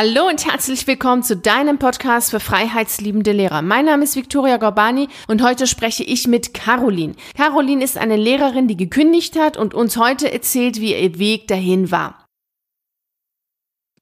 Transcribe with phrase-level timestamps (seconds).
[0.00, 3.62] Hallo und herzlich willkommen zu deinem Podcast für freiheitsliebende Lehrer.
[3.62, 7.16] Mein Name ist Viktoria Gorbani und heute spreche ich mit Caroline.
[7.36, 11.90] Caroline ist eine Lehrerin, die gekündigt hat und uns heute erzählt, wie ihr Weg dahin
[11.90, 12.28] war.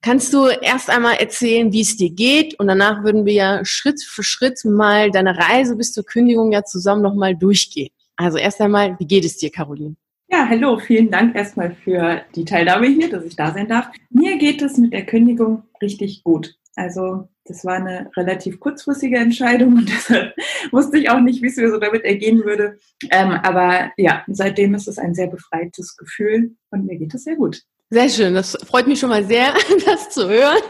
[0.03, 3.99] Kannst du erst einmal erzählen, wie es dir geht und danach würden wir ja Schritt
[4.03, 7.89] für Schritt mal deine Reise bis zur Kündigung ja zusammen nochmal durchgehen.
[8.17, 9.95] Also erst einmal, wie geht es dir, Caroline?
[10.29, 13.87] Ja, hallo, vielen Dank erstmal für die Teilnahme hier, dass ich da sein darf.
[14.09, 16.57] Mir geht es mit der Kündigung richtig gut.
[16.75, 20.35] Also das war eine relativ kurzfristige Entscheidung und deshalb
[20.71, 22.77] wusste ich auch nicht, wie es mir so damit ergehen würde.
[23.09, 27.37] Ähm, aber ja, seitdem ist es ein sehr befreites Gefühl und mir geht es sehr
[27.37, 27.63] gut.
[27.89, 29.53] Sehr schön, das freut mich schon mal sehr,
[29.85, 30.61] das zu hören.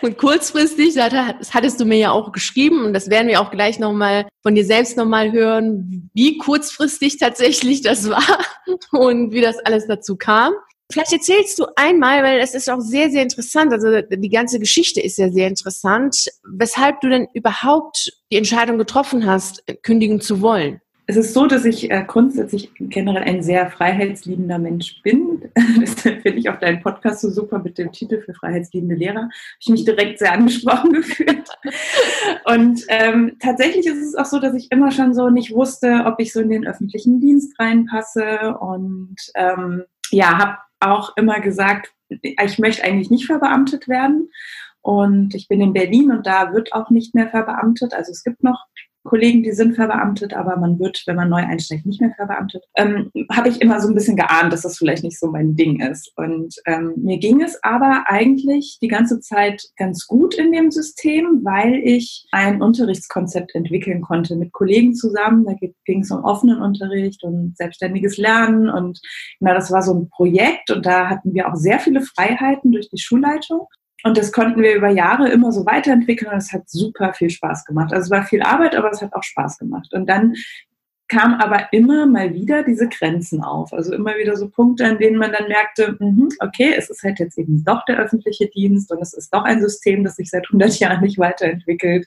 [0.00, 3.80] Und kurzfristig, das hattest du mir ja auch geschrieben und das werden wir auch gleich
[3.80, 8.38] nochmal von dir selbst nochmal hören, wie kurzfristig tatsächlich das war
[8.92, 10.52] und wie das alles dazu kam.
[10.92, 15.00] Vielleicht erzählst du einmal, weil es ist auch sehr, sehr interessant, also die ganze Geschichte
[15.00, 20.80] ist ja sehr interessant, weshalb du denn überhaupt die Entscheidung getroffen hast, kündigen zu wollen.
[21.06, 25.50] Es ist so, dass ich äh, grundsätzlich generell ein sehr freiheitsliebender Mensch bin.
[25.80, 29.22] Deshalb finde ich auch deinen Podcast so super mit dem Titel für freiheitsliebende Lehrer.
[29.22, 31.48] Habe ich mich direkt sehr angesprochen gefühlt.
[32.44, 36.20] Und ähm, tatsächlich ist es auch so, dass ich immer schon so nicht wusste, ob
[36.20, 38.56] ich so in den öffentlichen Dienst reinpasse.
[38.60, 44.30] Und ähm, ja, habe auch immer gesagt, ich möchte eigentlich nicht verbeamtet werden.
[44.82, 47.94] Und ich bin in Berlin und da wird auch nicht mehr verbeamtet.
[47.94, 48.66] Also es gibt noch
[49.04, 52.64] Kollegen, die sind verbeamtet, aber man wird, wenn man neu einsteigt, nicht mehr verbeamtet.
[52.76, 55.80] Ähm, Habe ich immer so ein bisschen geahnt, dass das vielleicht nicht so mein Ding
[55.80, 56.12] ist.
[56.16, 61.40] Und ähm, mir ging es aber eigentlich die ganze Zeit ganz gut in dem System,
[61.42, 65.44] weil ich ein Unterrichtskonzept entwickeln konnte mit Kollegen zusammen.
[65.44, 68.70] Da ging es um offenen Unterricht und selbstständiges Lernen.
[68.70, 69.00] Und
[69.40, 72.88] genau, das war so ein Projekt und da hatten wir auch sehr viele Freiheiten durch
[72.88, 73.66] die Schulleitung.
[74.04, 77.64] Und das konnten wir über Jahre immer so weiterentwickeln und es hat super viel Spaß
[77.64, 77.92] gemacht.
[77.92, 79.92] Also es war viel Arbeit, aber es hat auch Spaß gemacht.
[79.92, 80.34] Und dann
[81.12, 83.74] kam aber immer mal wieder diese Grenzen auf.
[83.74, 87.18] Also immer wieder so Punkte, an denen man dann merkte, mh, okay, es ist halt
[87.18, 90.46] jetzt eben doch der öffentliche Dienst und es ist doch ein System, das sich seit
[90.46, 92.06] 100 Jahren nicht weiterentwickelt.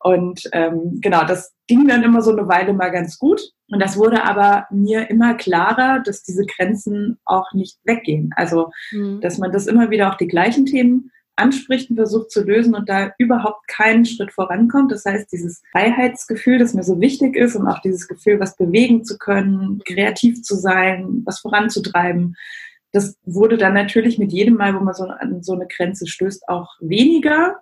[0.00, 3.40] Und ähm, genau, das ging dann immer so eine Weile mal ganz gut.
[3.70, 8.30] Und das wurde aber mir immer klarer, dass diese Grenzen auch nicht weggehen.
[8.34, 9.20] Also, mhm.
[9.20, 12.88] dass man das immer wieder auch die gleichen Themen anspricht und versucht zu lösen und
[12.88, 14.92] da überhaupt keinen Schritt vorankommt.
[14.92, 19.04] Das heißt, dieses Freiheitsgefühl, das mir so wichtig ist und auch dieses Gefühl, was bewegen
[19.04, 22.36] zu können, kreativ zu sein, was voranzutreiben,
[22.92, 26.48] das wurde dann natürlich mit jedem Mal, wo man so an so eine Grenze stößt,
[26.48, 27.56] auch weniger.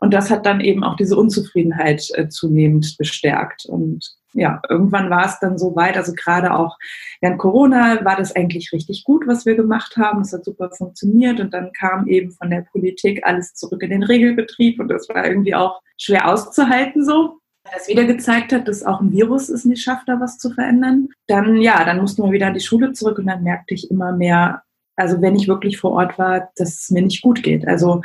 [0.00, 3.66] Und das hat dann eben auch diese Unzufriedenheit äh, zunehmend bestärkt.
[3.66, 6.76] Und ja, irgendwann war es dann so weit, also gerade auch
[7.20, 10.20] während Corona war das eigentlich richtig gut, was wir gemacht haben.
[10.20, 14.02] Es hat super funktioniert und dann kam eben von der Politik alles zurück in den
[14.02, 17.38] Regelbetrieb und das war irgendwie auch schwer auszuhalten so.
[17.72, 21.08] Das wieder gezeigt hat, dass auch ein Virus es nicht schafft, da was zu verändern.
[21.28, 24.12] Dann, ja, dann mussten wir wieder an die Schule zurück und dann merkte ich immer
[24.12, 24.62] mehr,
[24.96, 27.66] also wenn ich wirklich vor Ort war, dass es mir nicht gut geht.
[27.66, 28.02] Also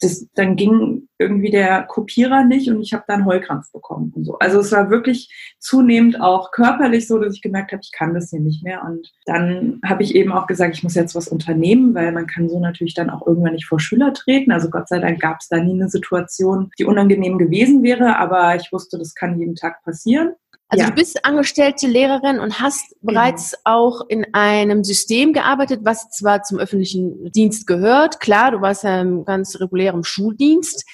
[0.00, 4.38] das, dann ging irgendwie der Kopierer nicht und ich habe dann Heulkrampf bekommen und so.
[4.38, 8.30] Also es war wirklich zunehmend auch körperlich so, dass ich gemerkt habe, ich kann das
[8.30, 8.82] hier nicht mehr.
[8.84, 12.48] Und dann habe ich eben auch gesagt, ich muss jetzt was unternehmen, weil man kann
[12.48, 14.50] so natürlich dann auch irgendwann nicht vor Schüler treten.
[14.50, 18.56] Also Gott sei Dank gab es da nie eine Situation, die unangenehm gewesen wäre, aber
[18.56, 20.34] ich wusste, das kann jeden Tag passieren.
[20.74, 20.90] Also ja.
[20.90, 23.12] du bist angestellte Lehrerin und hast genau.
[23.12, 28.18] bereits auch in einem System gearbeitet, was zwar zum öffentlichen Dienst gehört.
[28.18, 30.84] Klar, du warst ja im ganz regulären Schuldienst,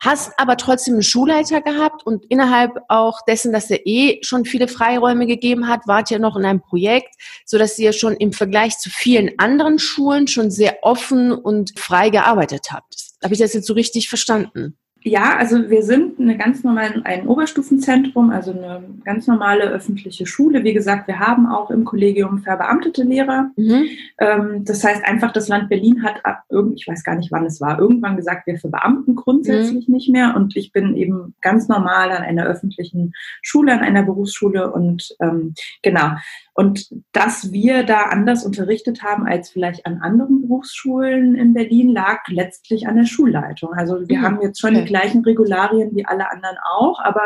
[0.00, 4.66] hast aber trotzdem einen Schulleiter gehabt und innerhalb auch dessen, dass er eh schon viele
[4.66, 7.14] Freiräume gegeben hat, wart ihr noch in einem Projekt,
[7.46, 12.10] so dass ihr schon im Vergleich zu vielen anderen Schulen schon sehr offen und frei
[12.10, 12.96] gearbeitet habt.
[13.22, 14.76] Habe ich das jetzt so richtig verstanden?
[15.04, 20.64] Ja, also wir sind eine ganz normale, ein Oberstufenzentrum, also eine ganz normale öffentliche Schule.
[20.64, 23.50] Wie gesagt, wir haben auch im Kollegium verbeamtete Lehrer.
[23.56, 23.86] Mhm.
[24.18, 27.46] Ähm, das heißt einfach, das Land Berlin hat ab irgend, ich weiß gar nicht, wann
[27.46, 29.94] es war, irgendwann gesagt, wir verbeamten grundsätzlich mhm.
[29.94, 30.34] nicht mehr.
[30.34, 35.54] Und ich bin eben ganz normal an einer öffentlichen Schule, an einer Berufsschule und ähm,
[35.82, 36.10] genau.
[36.58, 42.26] Und dass wir da anders unterrichtet haben als vielleicht an anderen Berufsschulen in Berlin, lag
[42.26, 43.74] letztlich an der Schulleitung.
[43.74, 44.22] Also wir mhm.
[44.22, 44.80] haben jetzt schon okay.
[44.80, 47.22] die gleichen Regularien wie alle anderen auch, aber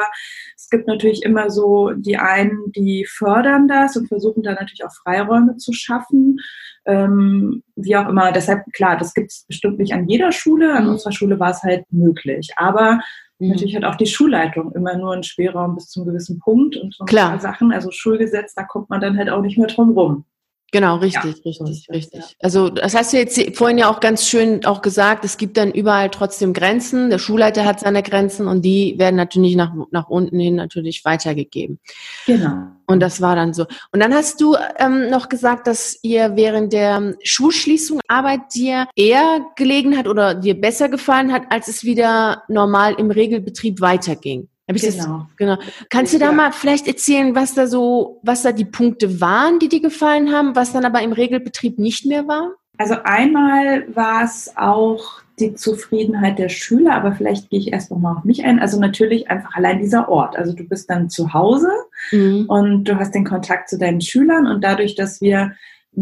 [0.55, 4.93] es gibt natürlich immer so die einen, die fördern das und versuchen da natürlich auch
[5.03, 6.37] Freiräume zu schaffen.
[6.85, 8.33] Ähm, wie auch immer.
[8.33, 10.75] Deshalb, klar, das gibt es bestimmt nicht an jeder Schule.
[10.75, 10.91] An mhm.
[10.91, 12.51] unserer Schule war es halt möglich.
[12.57, 13.01] Aber.
[13.49, 17.05] Natürlich hat auch die Schulleitung immer nur einen Spielraum bis zum gewissen Punkt und so
[17.05, 17.31] ein Klar.
[17.31, 17.73] paar Sachen.
[17.73, 20.25] Also Schulgesetz, da kommt man dann halt auch nicht mehr drum rum.
[20.73, 22.21] Genau, richtig, ja, richtig, so richtig.
[22.21, 22.27] Ja.
[22.41, 25.71] Also das hast du jetzt vorhin ja auch ganz schön auch gesagt, es gibt dann
[25.71, 27.11] überall trotzdem Grenzen.
[27.11, 31.79] Der Schulleiter hat seine Grenzen und die werden natürlich nach, nach unten hin natürlich weitergegeben.
[32.27, 32.69] Genau.
[32.87, 33.67] Und das war dann so.
[33.93, 39.45] Und dann hast du ähm, noch gesagt, dass ihr während der Schulschließung Arbeit dir eher
[39.57, 44.49] gelegen hat oder dir besser gefallen hat, als es wieder normal im Regelbetrieb weiterging.
[44.67, 45.27] Genau.
[45.27, 45.59] Das, genau.
[45.91, 46.33] Kannst du da ja.
[46.33, 50.55] mal vielleicht erzählen, was da so, was da die Punkte waren, die dir gefallen haben,
[50.55, 52.53] was dann aber im Regelbetrieb nicht mehr war?
[52.79, 57.99] Also einmal war es auch die Zufriedenheit der Schüler, aber vielleicht gehe ich erst noch
[57.99, 58.61] mal auf mich ein.
[58.61, 60.37] Also natürlich einfach allein dieser Ort.
[60.37, 61.71] Also du bist dann zu Hause
[62.11, 62.47] mhm.
[62.49, 65.53] und du hast den Kontakt zu deinen Schülern und dadurch, dass wir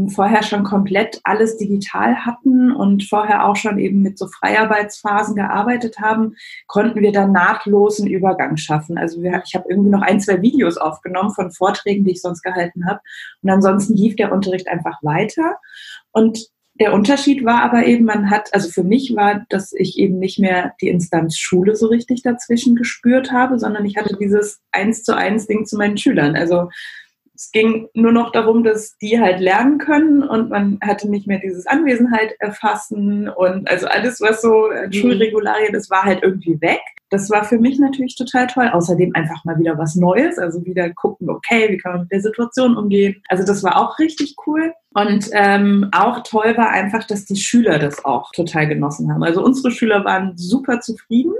[0.08, 5.98] vorher schon komplett alles digital hatten und vorher auch schon eben mit so Freiarbeitsphasen gearbeitet
[5.98, 6.36] haben,
[6.68, 8.98] konnten wir dann nahtlosen Übergang schaffen.
[8.98, 12.42] Also wir, ich habe irgendwie noch ein, zwei Videos aufgenommen von Vorträgen, die ich sonst
[12.42, 13.00] gehalten habe.
[13.42, 15.56] Und ansonsten lief der Unterricht einfach weiter.
[16.12, 20.18] Und der Unterschied war aber eben, man hat, also für mich war, dass ich eben
[20.18, 25.02] nicht mehr die Instanz Schule so richtig dazwischen gespürt habe, sondern ich hatte dieses eins
[25.02, 26.36] zu eins Ding zu meinen Schülern.
[26.36, 26.70] Also
[27.40, 31.38] es ging nur noch darum, dass die halt lernen können und man hatte nicht mehr
[31.38, 34.92] dieses Anwesenheit erfassen und also alles, was so äh, mhm.
[34.92, 36.82] Schulregularien, das war halt irgendwie weg.
[37.08, 38.68] Das war für mich natürlich total toll.
[38.70, 42.20] Außerdem einfach mal wieder was Neues, also wieder gucken, okay, wie kann man mit der
[42.20, 43.22] Situation umgehen.
[43.28, 44.74] Also das war auch richtig cool.
[44.92, 49.24] Und ähm, auch toll war einfach, dass die Schüler das auch total genossen haben.
[49.24, 51.32] Also unsere Schüler waren super zufrieden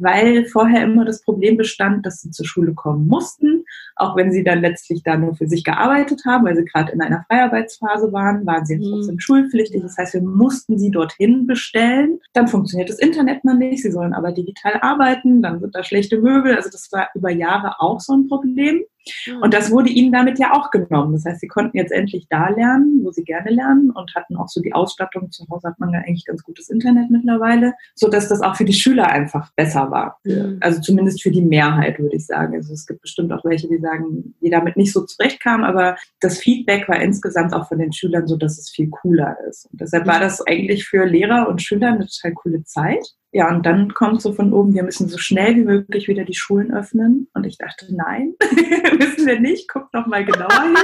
[0.00, 3.64] weil vorher immer das Problem bestand, dass sie zur Schule kommen mussten,
[3.96, 7.00] auch wenn sie dann letztlich da nur für sich gearbeitet haben, weil sie gerade in
[7.00, 8.90] einer Freiarbeitsphase waren, waren sie mhm.
[8.90, 9.82] trotzdem schulpflichtig.
[9.82, 12.20] Das heißt, wir mussten sie dorthin bestellen.
[12.32, 16.20] Dann funktioniert das Internet mal nicht, sie sollen aber digital arbeiten, dann sind da schlechte
[16.20, 16.56] Möbel.
[16.56, 18.82] Also das war über Jahre auch so ein Problem.
[19.26, 19.42] Mhm.
[19.42, 21.12] Und das wurde ihnen damit ja auch genommen.
[21.12, 24.48] Das heißt, sie konnten jetzt endlich da lernen, wo sie gerne lernen und hatten auch
[24.48, 25.30] so die Ausstattung.
[25.30, 28.64] Zu Hause hat man ja eigentlich ganz gutes Internet mittlerweile, so dass das auch für
[28.64, 30.18] die Schüler einfach besser war.
[30.24, 30.58] Mhm.
[30.60, 32.54] Also zumindest für die Mehrheit, würde ich sagen.
[32.54, 36.38] Also es gibt bestimmt auch welche, die sagen, die damit nicht so zurechtkam, aber das
[36.38, 39.66] Feedback war insgesamt auch von den Schülern so, dass es viel cooler ist.
[39.70, 43.14] Und deshalb war das eigentlich für Lehrer und Schüler eine total coole Zeit.
[43.32, 46.34] Ja, und dann kommt so von oben, wir müssen so schnell wie möglich wieder die
[46.34, 47.28] Schulen öffnen.
[47.32, 48.34] Und ich dachte, nein,
[48.98, 49.68] müssen wir nicht.
[49.68, 50.76] Guckt noch mal genauer hin.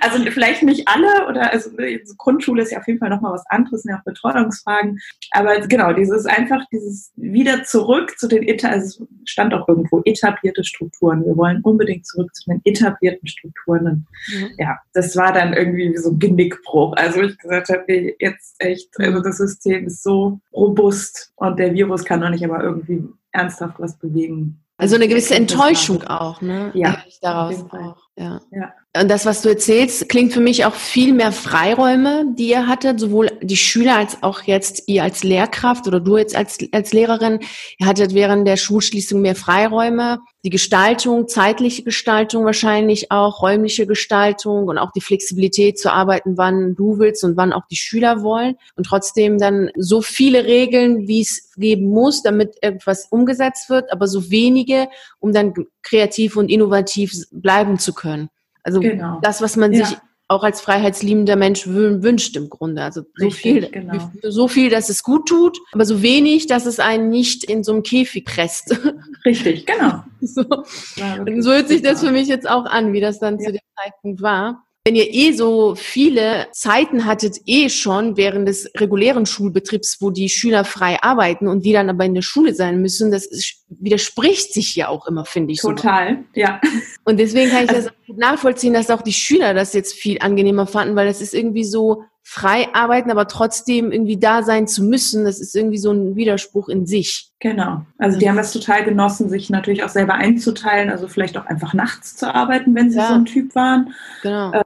[0.00, 1.70] Also vielleicht nicht alle oder also
[2.16, 4.98] Grundschule ist ja auf jeden Fall noch mal was anderes, sind ja auch Betreuungsfragen.
[5.32, 10.62] Aber genau, dieses einfach dieses wieder zurück zu den also es stand auch irgendwo etablierte
[10.62, 11.24] Strukturen.
[11.24, 14.06] Wir wollen unbedingt zurück zu den etablierten Strukturen.
[14.28, 14.50] Mhm.
[14.58, 16.94] ja, das war dann irgendwie wie so ein Genickbruch.
[16.96, 22.04] Also ich gesagt habe, jetzt echt, also das System ist so robust und der Virus
[22.04, 24.62] kann doch nicht aber irgendwie ernsthaft was bewegen.
[24.78, 26.70] Also eine gewisse Enttäuschung auch, ne?
[26.74, 26.98] Ja.
[27.22, 28.05] Daraus auch.
[28.18, 28.40] Ja.
[28.50, 28.72] ja.
[28.98, 32.98] Und das, was du erzählst, klingt für mich auch viel mehr Freiräume, die ihr hattet,
[32.98, 37.40] sowohl die Schüler als auch jetzt ihr als Lehrkraft oder du jetzt als, als Lehrerin.
[37.78, 40.20] Ihr hattet während der Schulschließung mehr Freiräume.
[40.44, 46.74] Die Gestaltung, zeitliche Gestaltung wahrscheinlich auch, räumliche Gestaltung und auch die Flexibilität zu arbeiten, wann
[46.74, 48.54] du willst und wann auch die Schüler wollen.
[48.76, 54.06] Und trotzdem dann so viele Regeln, wie es geben muss, damit etwas umgesetzt wird, aber
[54.06, 55.52] so wenige, um dann
[55.86, 58.28] kreativ und innovativ bleiben zu können.
[58.62, 59.20] Also genau.
[59.22, 59.84] das, was man ja.
[59.84, 59.96] sich
[60.28, 62.82] auch als freiheitsliebender Mensch wünscht im Grunde.
[62.82, 64.10] Also so Richtig, viel, genau.
[64.22, 67.72] so viel, dass es gut tut, aber so wenig, dass es einen nicht in so
[67.72, 68.76] einem Käfig presst.
[69.24, 70.02] Richtig, genau.
[70.20, 73.46] so, so hört sich das für mich jetzt auch an, wie das dann ja.
[73.46, 78.70] zu dem Zeitpunkt war wenn ihr eh so viele Zeiten hattet, eh schon während des
[78.76, 82.80] regulären Schulbetriebs, wo die Schüler frei arbeiten und die dann aber in der Schule sein
[82.80, 85.60] müssen, das ist, widerspricht sich ja auch immer, finde ich.
[85.60, 86.40] Total, so.
[86.40, 86.60] ja.
[87.04, 90.18] Und deswegen kann ich also, das gut nachvollziehen, dass auch die Schüler das jetzt viel
[90.20, 94.84] angenehmer fanden, weil das ist irgendwie so frei arbeiten, aber trotzdem irgendwie da sein zu
[94.84, 97.30] müssen, das ist irgendwie so ein Widerspruch in sich.
[97.40, 97.82] Genau.
[97.98, 101.72] Also die haben es total genossen, sich natürlich auch selber einzuteilen, also vielleicht auch einfach
[101.74, 103.08] nachts zu arbeiten, wenn sie ja.
[103.08, 103.94] so ein Typ waren.
[104.22, 104.52] Genau.
[104.52, 104.62] Äh,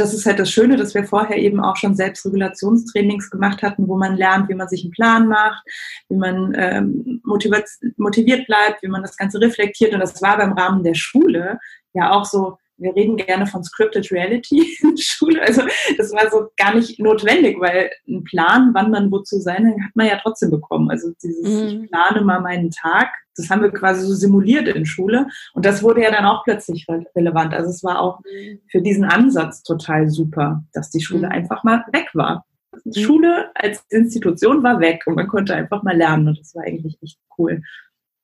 [0.00, 3.96] das ist halt das Schöne, dass wir vorher eben auch schon Selbstregulationstrainings gemacht hatten, wo
[3.96, 5.62] man lernt, wie man sich einen Plan macht,
[6.08, 9.92] wie man ähm, motiviert, motiviert bleibt, wie man das Ganze reflektiert.
[9.92, 11.58] Und das war beim Rahmen der Schule
[11.92, 15.42] ja auch so wir reden gerne von Scripted Reality in der Schule.
[15.42, 15.62] Also
[15.96, 20.06] das war so gar nicht notwendig, weil ein Plan, wann man wozu sein, hat man
[20.06, 20.90] ja trotzdem bekommen.
[20.90, 21.84] Also dieses, mhm.
[21.84, 25.26] ich plane mal meinen Tag, das haben wir quasi so simuliert in Schule.
[25.54, 27.54] Und das wurde ja dann auch plötzlich relevant.
[27.54, 28.60] Also es war auch mhm.
[28.70, 31.32] für diesen Ansatz total super, dass die Schule mhm.
[31.32, 32.44] einfach mal weg war.
[32.84, 33.04] Die mhm.
[33.04, 36.98] Schule als Institution war weg und man konnte einfach mal lernen und das war eigentlich
[37.02, 37.62] echt cool.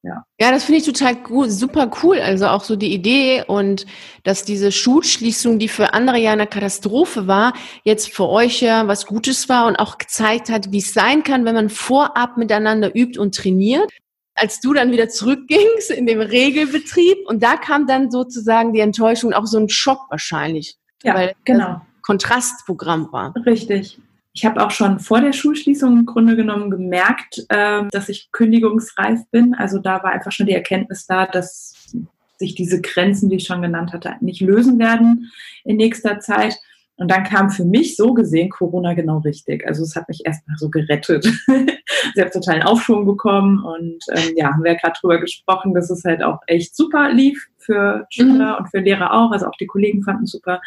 [0.06, 2.20] Ja, ja das finde ich total cool, super cool.
[2.20, 3.86] Also auch so die Idee und
[4.22, 9.06] dass diese Schulschließung, die für andere ja eine Katastrophe war, jetzt für euch ja was
[9.06, 13.18] Gutes war und auch gezeigt hat, wie es sein kann, wenn man vorab miteinander übt
[13.18, 13.90] und trainiert
[14.38, 19.32] als du dann wieder zurückgingst in den Regelbetrieb und da kam dann sozusagen die Enttäuschung,
[19.32, 20.76] auch so ein Schock wahrscheinlich.
[21.02, 21.80] Ja, weil genau.
[22.02, 23.34] Kontrastprogramm war.
[23.46, 23.98] Richtig.
[24.36, 29.20] Ich habe auch schon vor der Schulschließung im Grunde genommen gemerkt, äh, dass ich kündigungsreif
[29.30, 29.54] bin.
[29.54, 31.96] Also da war einfach schon die Erkenntnis da, dass
[32.36, 35.32] sich diese Grenzen, die ich schon genannt hatte, nicht lösen werden
[35.64, 36.58] in nächster Zeit.
[36.96, 39.66] Und dann kam für mich so gesehen Corona genau richtig.
[39.66, 41.24] Also es hat mich erstmal so gerettet.
[42.14, 45.72] Sie hat total einen Aufschwung bekommen und ähm, ja, haben wir ja gerade drüber gesprochen,
[45.72, 48.58] dass es halt auch echt super lief für Schüler mhm.
[48.58, 49.30] und für Lehrer auch.
[49.30, 50.60] Also auch die Kollegen fanden es super.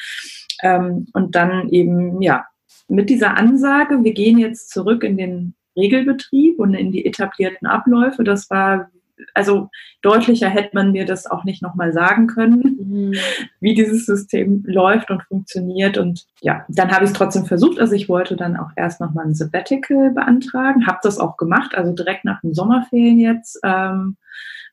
[0.63, 2.45] Ähm, und dann eben, ja,
[2.89, 8.23] mit dieser Ansage, wir gehen jetzt zurück in den Regelbetrieb und in die etablierten Abläufe.
[8.23, 8.89] Das war
[9.33, 9.69] also
[10.01, 13.13] deutlicher hätte man mir das auch nicht nochmal sagen können, mhm.
[13.59, 15.97] wie dieses System läuft und funktioniert.
[15.97, 17.79] Und ja, dann habe ich es trotzdem versucht.
[17.79, 21.91] Also ich wollte dann auch erst nochmal ein Sabbatical beantragen, habe das auch gemacht, also
[21.93, 23.59] direkt nach den Sommerferien jetzt.
[23.63, 24.17] Ähm,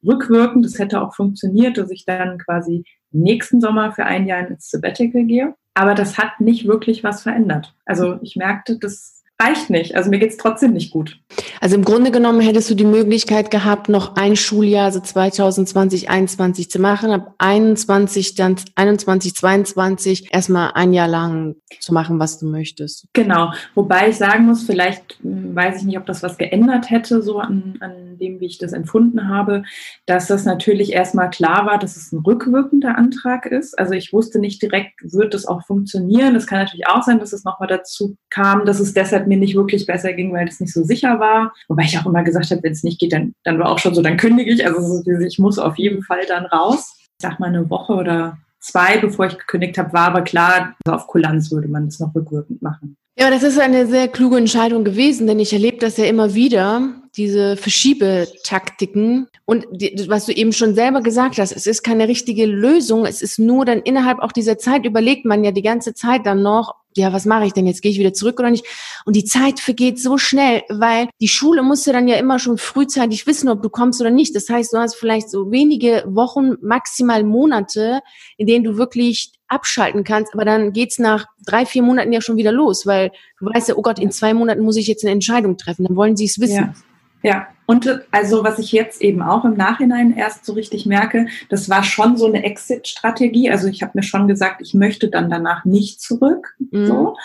[0.07, 4.71] rückwirkend, das hätte auch funktioniert, dass ich dann quasi nächsten Sommer für ein Jahr ins
[4.71, 5.55] Sabbatical gehe.
[5.75, 7.75] Aber das hat nicht wirklich was verändert.
[7.85, 9.95] Also ich merkte, das reicht nicht.
[9.95, 11.19] Also mir geht es trotzdem nicht gut.
[11.61, 16.71] Also im Grunde genommen hättest du die Möglichkeit gehabt, noch ein Schuljahr, also 2020, 2021
[16.71, 22.47] zu machen, ab 21, dann 21, 22 erstmal ein Jahr lang zu machen, was du
[22.47, 23.09] möchtest.
[23.13, 23.53] Genau.
[23.75, 27.39] Wobei ich sagen muss, vielleicht hm, weiß ich nicht, ob das was geändert hätte, so
[27.39, 29.65] an, an dem, wie ich das empfunden habe,
[30.07, 33.79] dass das natürlich erstmal klar war, dass es ein rückwirkender Antrag ist.
[33.79, 36.35] Also ich wusste nicht direkt, wird das auch funktionieren.
[36.37, 39.55] Es kann natürlich auch sein, dass es nochmal dazu kam, dass es deshalb mir nicht
[39.55, 41.55] wirklich besser ging, weil es nicht so sicher war.
[41.69, 43.95] Wobei ich auch immer gesagt habe, wenn es nicht geht, dann, dann war auch schon
[43.95, 44.67] so, dann kündige ich.
[44.67, 46.95] Also ich muss auf jeden Fall dann raus.
[46.99, 50.97] Ich sag mal eine Woche oder zwei, bevor ich gekündigt habe, war aber klar, also
[50.97, 52.97] auf Kulanz würde man es noch rückwirkend machen.
[53.19, 57.01] Ja, das ist eine sehr kluge Entscheidung gewesen, denn ich erlebe das ja immer wieder,
[57.17, 59.29] diese Verschiebetaktiken.
[59.47, 63.07] Und die, was du eben schon selber gesagt hast, es ist keine richtige Lösung.
[63.07, 66.43] Es ist nur dann innerhalb auch dieser Zeit überlegt man ja die ganze Zeit dann
[66.43, 67.81] noch, ja, was mache ich denn jetzt?
[67.81, 68.67] Gehe ich wieder zurück oder nicht?
[69.07, 73.27] Und die Zeit vergeht so schnell, weil die Schule musste dann ja immer schon frühzeitig
[73.27, 74.37] wissen, ob du kommst oder nicht.
[74.37, 78.01] Das heißt, du hast vielleicht so wenige Wochen, maximal Monate,
[78.37, 82.37] in denen du wirklich abschalten kannst, aber dann geht's nach drei, vier Monaten ja schon
[82.37, 85.13] wieder los, weil du weißt ja, oh Gott, in zwei Monaten muss ich jetzt eine
[85.13, 86.57] Entscheidung treffen, dann wollen sie es wissen.
[86.57, 86.75] Ja.
[87.23, 91.69] Ja, und also was ich jetzt eben auch im Nachhinein erst so richtig merke, das
[91.69, 93.51] war schon so eine Exit-Strategie.
[93.51, 96.55] Also ich habe mir schon gesagt, ich möchte dann danach nicht zurück.
[96.71, 96.87] Mhm.
[96.87, 97.17] So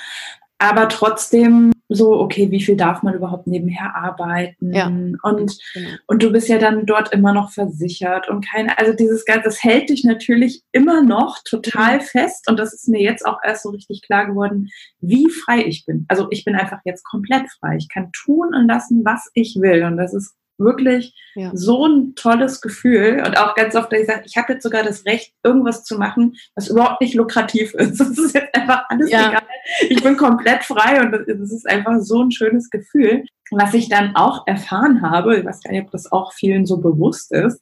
[0.62, 4.74] aber trotzdem so, okay, wie viel darf man überhaupt nebenher arbeiten?
[4.74, 4.88] Ja.
[4.88, 5.90] Und, genau.
[6.08, 9.64] und du bist ja dann dort immer noch versichert und keine, also dieses Ganze, das
[9.64, 12.02] hält dich natürlich immer noch total mhm.
[12.02, 14.70] fest und das ist mir jetzt auch erst so richtig klar geworden,
[15.00, 16.06] wie frei ich bin.
[16.08, 17.76] Also ich bin einfach jetzt komplett frei.
[17.78, 21.52] Ich kann tun und lassen, was ich will und das ist wirklich ja.
[21.54, 24.84] so ein tolles Gefühl und auch ganz oft, dass ich sage, ich habe jetzt sogar
[24.84, 28.00] das Recht, irgendwas zu machen, was überhaupt nicht lukrativ ist.
[28.00, 29.30] Das ist jetzt einfach alles ja.
[29.30, 29.44] egal.
[29.90, 33.26] Ich bin komplett frei und es ist einfach so ein schönes Gefühl.
[33.52, 36.78] Was ich dann auch erfahren habe, ich weiß gar nicht, ob das auch vielen so
[36.78, 37.62] bewusst ist,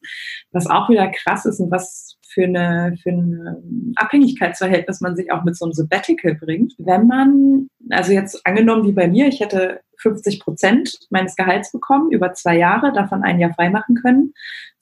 [0.51, 2.08] was auch wieder krass ist und was
[2.39, 6.73] für eine, für ein Abhängigkeitsverhältnis man sich auch mit so einem Sabbatical bringt.
[6.77, 12.11] Wenn man, also jetzt angenommen wie bei mir, ich hätte 50 Prozent meines Gehalts bekommen
[12.11, 14.33] über zwei Jahre, davon ein Jahr freimachen können.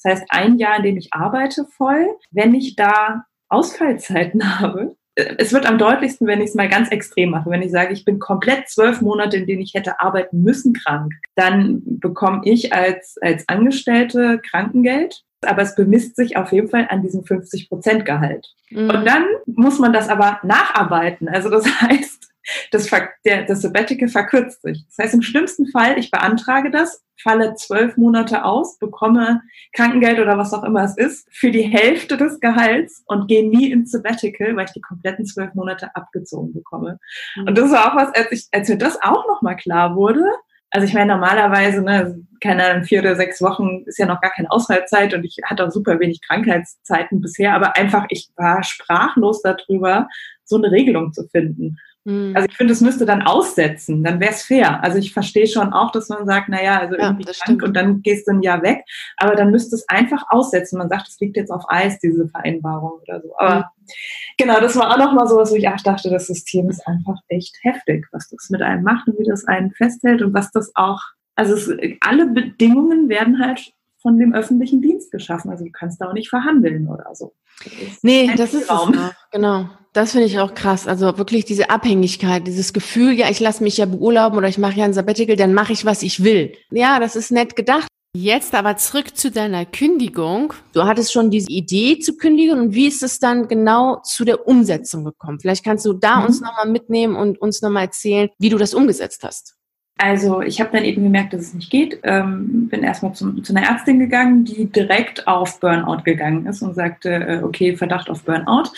[0.01, 2.05] Das heißt, ein Jahr, in dem ich arbeite voll.
[2.29, 7.31] Wenn ich da Ausfallzeiten habe, es wird am deutlichsten, wenn ich es mal ganz extrem
[7.31, 7.49] mache.
[7.49, 11.11] Wenn ich sage, ich bin komplett zwölf Monate, in denen ich hätte arbeiten müssen, krank,
[11.33, 17.01] dann bekomme ich als, als Angestellte Krankengeld aber es bemisst sich auf jeden Fall an
[17.01, 18.47] diesem 50 Prozent Gehalt.
[18.69, 18.89] Mhm.
[18.89, 21.29] Und dann muss man das aber nacharbeiten.
[21.29, 22.27] Also das heißt,
[22.71, 22.89] das,
[23.25, 24.85] der, das Sabbatical verkürzt sich.
[24.87, 29.41] Das heißt, im schlimmsten Fall, ich beantrage das, falle zwölf Monate aus, bekomme
[29.73, 33.71] Krankengeld oder was auch immer es ist, für die Hälfte des Gehalts und gehe nie
[33.71, 36.99] ins Sabbatical, weil ich die kompletten zwölf Monate abgezogen bekomme.
[37.35, 37.47] Mhm.
[37.47, 40.23] Und das war auch was, als, ich, als mir das auch nochmal klar wurde,
[40.69, 44.31] also ich meine, normalerweise, ne, keine Ahnung, vier oder sechs Wochen ist ja noch gar
[44.31, 49.41] keine Ausfallzeit und ich hatte auch super wenig Krankheitszeiten bisher, aber einfach, ich war sprachlos
[49.41, 50.07] darüber,
[50.43, 51.77] so eine Regelung zu finden.
[52.07, 52.31] Mhm.
[52.37, 54.81] Also ich finde, es müsste dann aussetzen, dann wäre es fair.
[54.81, 58.01] Also ich verstehe schon auch, dass man sagt, naja, also irgendwie ja, krank und dann
[58.01, 58.85] gehst du ein Jahr weg,
[59.17, 60.77] aber dann müsste es einfach aussetzen.
[60.77, 63.37] Man sagt, es liegt jetzt auf Eis, diese Vereinbarung oder so.
[63.37, 63.91] Aber mhm.
[64.37, 67.17] genau, das war auch nochmal so was, wo ich auch dachte, das System ist einfach
[67.27, 70.71] echt heftig, was das mit einem macht und wie das einen festhält und was das
[70.75, 71.01] auch,
[71.35, 73.73] also es, alle Bedingungen werden halt
[74.07, 75.51] von dem öffentlichen Dienst geschaffen.
[75.51, 77.33] Also du kannst da auch nicht verhandeln oder so.
[77.61, 78.97] Das nee, das ist es.
[79.33, 79.69] Genau.
[79.91, 80.87] Das finde ich auch krass.
[80.87, 84.79] Also wirklich diese Abhängigkeit, dieses Gefühl, ja, ich lasse mich ja beurlauben oder ich mache
[84.79, 86.53] ja ein Sabbatical, dann mache ich, was ich will.
[86.71, 87.87] Ja, das ist nett gedacht.
[88.15, 90.53] Jetzt aber zurück zu deiner Kündigung.
[90.71, 94.47] Du hattest schon diese Idee zu kündigen und wie ist es dann genau zu der
[94.47, 95.41] Umsetzung gekommen?
[95.41, 96.27] Vielleicht kannst du da mhm.
[96.27, 99.57] uns nochmal mitnehmen und uns nochmal erzählen, wie du das umgesetzt hast.
[99.99, 101.99] Also ich habe dann eben gemerkt, dass es nicht geht.
[102.03, 106.75] Ähm, bin erstmal zum, zu einer Ärztin gegangen, die direkt auf Burnout gegangen ist und
[106.75, 108.69] sagte, äh, okay, Verdacht auf Burnout,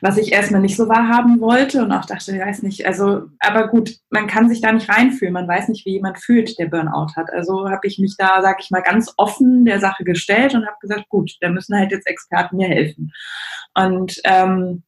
[0.00, 3.68] was ich erstmal nicht so wahrhaben wollte und auch dachte, ich weiß nicht, also, aber
[3.68, 7.14] gut, man kann sich da nicht reinfühlen, man weiß nicht, wie jemand fühlt, der Burnout
[7.14, 7.32] hat.
[7.32, 10.76] Also habe ich mich da, sag ich mal, ganz offen der Sache gestellt und habe
[10.80, 13.12] gesagt, gut, da müssen halt jetzt Experten mir helfen.
[13.74, 14.82] Und ähm,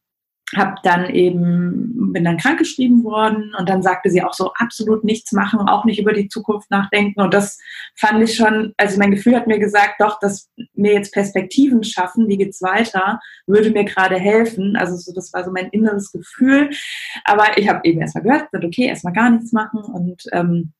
[0.57, 5.33] habe dann eben, bin dann krankgeschrieben worden und dann sagte sie auch so, absolut nichts
[5.33, 7.21] machen, auch nicht über die Zukunft nachdenken.
[7.21, 7.59] Und das
[7.95, 12.29] fand ich schon, also mein Gefühl hat mir gesagt, doch, dass mir jetzt Perspektiven schaffen,
[12.29, 14.77] wie geht's weiter, würde mir gerade helfen.
[14.77, 16.71] Also so, das war so mein inneres Gefühl.
[17.25, 20.73] Aber ich habe eben erstmal gehört, okay, erstmal gar nichts machen und ähm,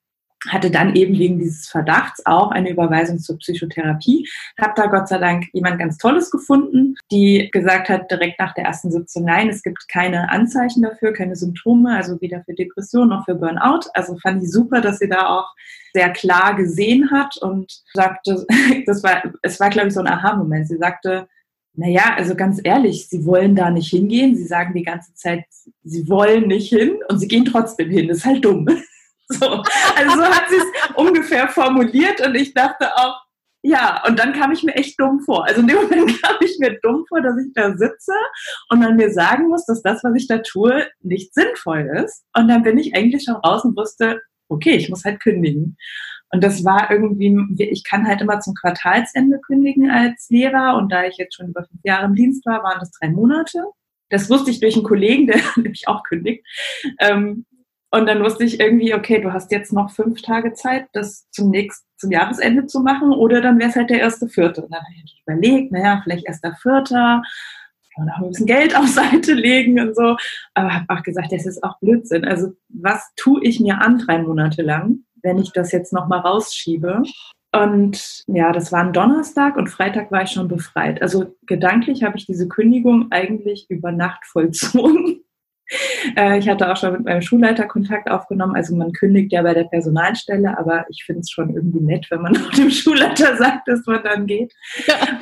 [0.49, 4.29] hatte dann eben wegen dieses Verdachts auch eine Überweisung zur Psychotherapie.
[4.61, 8.65] Habe da Gott sei Dank jemand ganz Tolles gefunden, die gesagt hat direkt nach der
[8.65, 13.25] ersten Sitzung, nein, es gibt keine Anzeichen dafür, keine Symptome, also weder für Depression noch
[13.25, 13.89] für Burnout.
[13.95, 15.49] Also fand ich super, dass sie da auch
[15.93, 18.47] sehr klar gesehen hat und sagte,
[18.87, 20.69] das war, es war glaube ich so ein Aha-Moment.
[20.69, 21.29] Sie sagte,
[21.77, 24.35] naja, also ganz ehrlich, sie wollen da nicht hingehen.
[24.35, 25.45] Sie sagen die ganze Zeit,
[25.85, 28.09] sie wollen nicht hin und sie gehen trotzdem hin.
[28.09, 28.67] Das ist halt dumm.
[29.29, 33.21] So, also so hat sie es ungefähr formuliert und ich dachte auch,
[33.63, 35.45] ja, und dann kam ich mir echt dumm vor.
[35.45, 38.13] Also in dem Moment kam ich mir dumm vor, dass ich da sitze
[38.71, 42.25] und dann mir sagen muss, dass das, was ich da tue, nicht sinnvoll ist.
[42.37, 45.77] Und dann bin ich eigentlich schon raus und wusste, okay, ich muss halt kündigen.
[46.31, 50.77] Und das war irgendwie, ich kann halt immer zum Quartalsende kündigen als Lehrer.
[50.77, 53.65] Und da ich jetzt schon über fünf Jahre im Dienst war, waren das drei Monate.
[54.11, 56.47] Das wusste ich durch einen Kollegen, der nämlich auch kündigt.
[57.01, 57.47] Ähm,
[57.97, 61.51] und dann wusste ich irgendwie, okay, du hast jetzt noch fünf Tage Zeit, das zum
[61.51, 64.63] nächsten, zum Jahresende zu machen, oder dann wäre es halt der erste Vierte.
[64.63, 67.23] Und dann habe ich überlegt, naja, vielleicht erster Vierter,
[67.97, 70.17] kann auch ein bisschen Geld auf Seite legen und so.
[70.55, 72.25] Aber habe auch gesagt, das ist auch Blödsinn.
[72.25, 77.03] Also was tue ich mir an drei Monate lang, wenn ich das jetzt nochmal rausschiebe?
[77.53, 81.01] Und ja, das war ein Donnerstag und Freitag war ich schon befreit.
[81.01, 85.23] Also gedanklich habe ich diese Kündigung eigentlich über Nacht vollzogen.
[86.17, 88.55] Äh, ich hatte auch schon mit meinem Schulleiter Kontakt aufgenommen.
[88.55, 92.23] Also man kündigt ja bei der Personalstelle, aber ich finde es schon irgendwie nett, wenn
[92.23, 94.55] man dem Schulleiter sagt, dass man dann geht.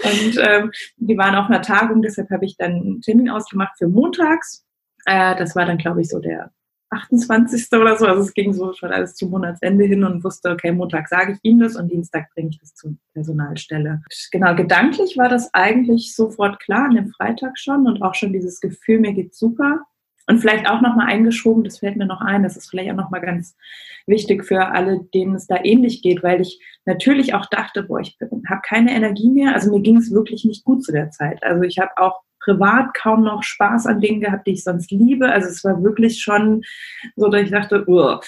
[0.04, 3.88] Und ähm, die waren auf einer Tagung, deshalb habe ich dann einen Termin ausgemacht für
[3.88, 4.64] montags.
[5.06, 6.50] Äh, das war dann, glaube ich, so der
[6.90, 7.72] 28.
[7.72, 8.06] oder so.
[8.06, 11.38] Also es ging so schon alles zum Monatsende hin und wusste, okay, Montag sage ich
[11.42, 14.02] ihm das und Dienstag bringe ich das zur Personalstelle.
[14.30, 18.60] Genau, gedanklich war das eigentlich sofort klar an dem Freitag schon und auch schon dieses
[18.60, 19.80] Gefühl, mir geht's super.
[20.26, 23.20] Und vielleicht auch nochmal eingeschoben, das fällt mir noch ein, das ist vielleicht auch nochmal
[23.20, 23.56] ganz
[24.06, 28.16] wichtig für alle, denen es da ähnlich geht, weil ich natürlich auch dachte, boah, ich
[28.48, 29.54] habe keine Energie mehr.
[29.54, 31.42] Also mir ging es wirklich nicht gut zu der Zeit.
[31.42, 35.30] Also ich habe auch privat kaum noch Spaß an Dingen gehabt, die ich sonst liebe.
[35.30, 36.62] Also es war wirklich schon
[37.16, 38.20] so, dass ich dachte, Uah.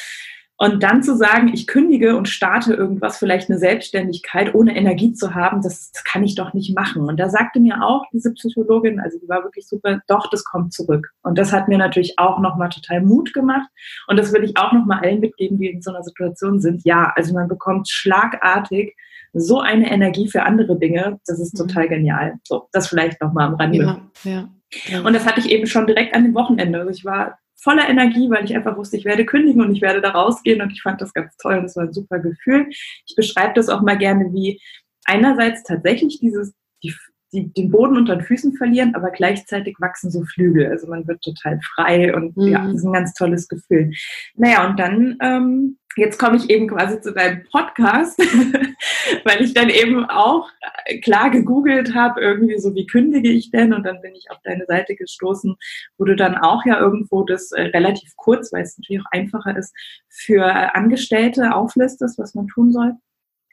[0.58, 5.34] Und dann zu sagen, ich kündige und starte irgendwas, vielleicht eine Selbstständigkeit, ohne Energie zu
[5.34, 7.02] haben, das, das, kann ich doch nicht machen.
[7.02, 10.72] Und da sagte mir auch diese Psychologin, also die war wirklich super, doch, das kommt
[10.72, 11.12] zurück.
[11.22, 13.68] Und das hat mir natürlich auch nochmal total Mut gemacht.
[14.06, 16.84] Und das will ich auch nochmal allen mitgeben, die in so einer Situation sind.
[16.84, 18.96] Ja, also man bekommt schlagartig
[19.34, 21.20] so eine Energie für andere Dinge.
[21.26, 21.66] Das ist mhm.
[21.68, 22.34] total genial.
[22.44, 23.78] So, das vielleicht nochmal am Rande.
[23.78, 24.48] Ja, ja.
[24.88, 25.00] Ja.
[25.02, 26.78] Und das hatte ich eben schon direkt an dem Wochenende.
[26.78, 30.00] Also ich war voller Energie, weil ich einfach wusste, ich werde kündigen und ich werde
[30.00, 32.68] da rausgehen und ich fand das ganz toll und das war ein super Gefühl.
[32.70, 34.60] Ich beschreibe das auch mal gerne wie
[35.04, 36.94] einerseits tatsächlich dieses, die,
[37.36, 40.66] die, den Boden unter den Füßen verlieren, aber gleichzeitig wachsen so Flügel.
[40.66, 42.48] Also man wird total frei und mhm.
[42.48, 43.92] ja, das ist ein ganz tolles Gefühl.
[44.34, 48.18] Naja, und dann ähm, jetzt komme ich eben quasi zu deinem Podcast,
[49.24, 50.48] weil ich dann eben auch
[50.84, 53.72] äh, klar gegoogelt habe, irgendwie so, wie kündige ich denn?
[53.72, 55.56] Und dann bin ich auf deine Seite gestoßen,
[55.98, 59.56] wo du dann auch ja irgendwo das äh, relativ kurz, weil es natürlich auch einfacher
[59.56, 59.74] ist,
[60.08, 62.92] für Angestellte auflistest, was man tun soll.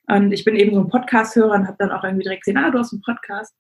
[0.07, 2.69] Und ich bin eben so ein Podcast-Hörer und habe dann auch irgendwie direkt gesehen, ah,
[2.69, 3.55] du hast einen Podcast.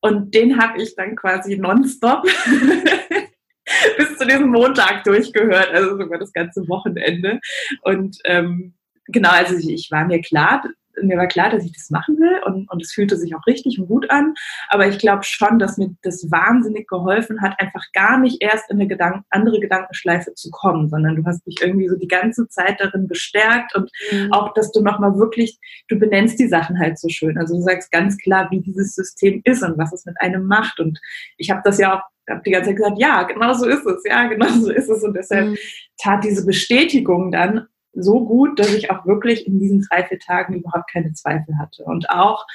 [0.00, 2.22] Und den habe ich dann quasi nonstop
[3.96, 7.40] bis zu diesem Montag durchgehört, also sogar das ganze Wochenende.
[7.82, 8.74] Und ähm,
[9.06, 10.62] genau, also ich, ich war mir klar,
[11.02, 13.78] mir war klar, dass ich das machen will und, und es fühlte sich auch richtig
[13.78, 14.34] und gut an.
[14.68, 18.76] Aber ich glaube schon, dass mir das wahnsinnig geholfen hat, einfach gar nicht erst in
[18.76, 22.80] eine Gedank andere Gedankenschleife zu kommen, sondern du hast mich irgendwie so die ganze Zeit
[22.80, 24.32] darin bestärkt und mhm.
[24.32, 27.38] auch, dass du nochmal wirklich, du benennst die Sachen halt so schön.
[27.38, 30.80] Also du sagst ganz klar, wie dieses System ist und was es mit einem macht.
[30.80, 30.98] Und
[31.36, 34.02] ich habe das ja auch habe die ganze Zeit gesagt, ja, genau so ist es,
[34.04, 35.02] ja, genau so ist es.
[35.02, 35.56] Und deshalb mhm.
[35.98, 40.54] tat diese Bestätigung dann so gut, dass ich auch wirklich in diesen drei, vier Tagen
[40.54, 41.84] überhaupt keine Zweifel hatte.
[41.84, 42.46] Und auch,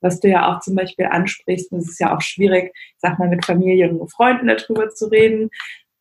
[0.00, 3.44] was du ja auch zum Beispiel ansprichst, es ist ja auch schwierig, sag mal, mit
[3.44, 5.50] Familien und Freunden darüber zu reden.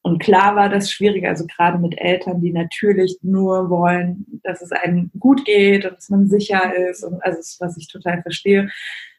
[0.01, 4.71] Und klar war das schwierig, also gerade mit Eltern, die natürlich nur wollen, dass es
[4.71, 8.69] einem gut geht und dass man sicher ist und also was ich total verstehe.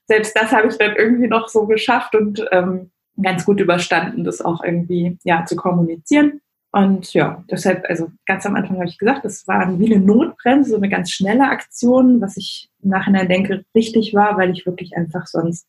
[0.07, 2.91] Selbst das habe ich dann irgendwie noch so geschafft und ähm,
[3.23, 6.41] ganz gut überstanden, das auch irgendwie ja zu kommunizieren.
[6.73, 10.71] Und ja, deshalb, also ganz am Anfang habe ich gesagt, das war wie eine Notbremse,
[10.71, 14.97] so eine ganz schnelle Aktion, was ich im Nachhinein denke, richtig war, weil ich wirklich
[14.97, 15.67] einfach sonst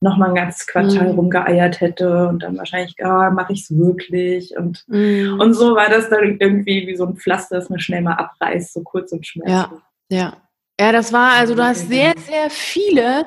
[0.00, 1.18] nochmal ein ganzes Quartal mhm.
[1.18, 4.54] rumgeeiert hätte und dann wahrscheinlich, ah, mache ich es wirklich?
[4.56, 5.40] Und, mhm.
[5.40, 8.74] und so war das dann irgendwie wie so ein Pflaster, das man schnell mal abreißt,
[8.74, 9.80] so kurz und schmerzlos.
[10.10, 10.36] Ja, ja.
[10.78, 13.24] Ja, das war, also du hast sehr, sehr viele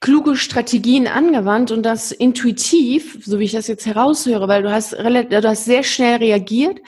[0.00, 4.94] kluge Strategien angewandt und das intuitiv, so wie ich das jetzt heraushöre, weil du hast
[4.94, 6.78] relativ, du hast sehr schnell reagiert.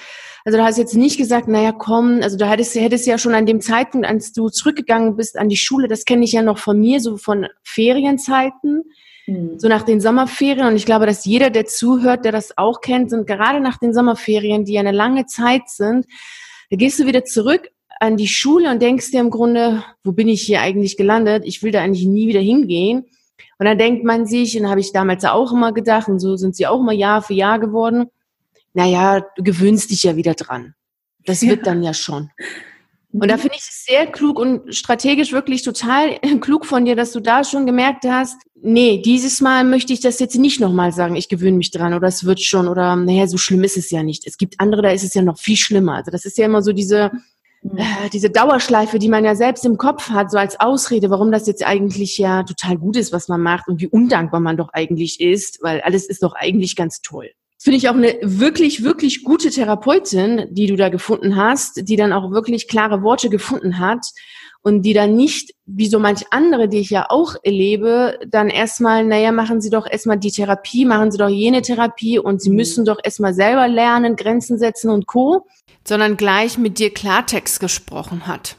[0.45, 3.47] Also du hast jetzt nicht gesagt, naja, komm, also du hättest, hättest ja schon an
[3.47, 6.79] dem Zeitpunkt, als du zurückgegangen bist an die Schule, das kenne ich ja noch von
[6.79, 8.83] mir, so von Ferienzeiten,
[9.27, 9.59] hm.
[9.59, 10.67] so nach den Sommerferien.
[10.67, 13.95] Und ich glaube, dass jeder, der zuhört, der das auch kennt, sind gerade nach den
[13.95, 16.07] Sommerferien, die ja eine lange Zeit sind,
[16.71, 17.71] da gehst du wieder zurück
[18.03, 21.45] an die Schule und denkst dir im Grunde, wo bin ich hier eigentlich gelandet?
[21.47, 23.05] Ich will da eigentlich nie wieder hingehen.
[23.61, 26.57] Und dann denkt man sich, und habe ich damals auch immer gedacht, und so sind
[26.57, 28.07] sie auch immer Jahr für Jahr geworden,
[28.75, 30.75] naja, du gewöhnst dich ja wieder dran.
[31.27, 32.31] Das wird dann ja schon.
[33.13, 37.13] Und da finde ich es sehr klug und strategisch wirklich total klug von dir, dass
[37.13, 41.15] du da schon gemerkt hast, nee, dieses Mal möchte ich das jetzt nicht nochmal sagen,
[41.15, 44.03] ich gewöhne mich dran oder es wird schon oder naja, so schlimm ist es ja
[44.03, 44.27] nicht.
[44.27, 45.97] Es gibt andere, da ist es ja noch viel schlimmer.
[45.97, 47.13] Also das ist ja immer so diese,
[47.65, 51.47] äh, diese Dauerschleife, die man ja selbst im Kopf hat, so als Ausrede, warum das
[51.47, 55.21] jetzt eigentlich ja total gut ist, was man macht und wie undankbar man doch eigentlich
[55.21, 57.31] ist, weil alles ist doch eigentlich ganz toll.
[57.61, 62.13] Finde ich auch eine wirklich, wirklich gute Therapeutin, die du da gefunden hast, die dann
[62.13, 64.05] auch wirklich klare Worte gefunden hat
[64.63, 69.05] und die dann nicht, wie so manch andere, die ich ja auch erlebe, dann erstmal,
[69.05, 72.57] naja, machen Sie doch erstmal die Therapie, machen Sie doch jene Therapie und Sie mhm.
[72.57, 75.47] müssen doch erstmal selber lernen, Grenzen setzen und Co
[75.87, 78.57] sondern gleich mit dir Klartext gesprochen hat.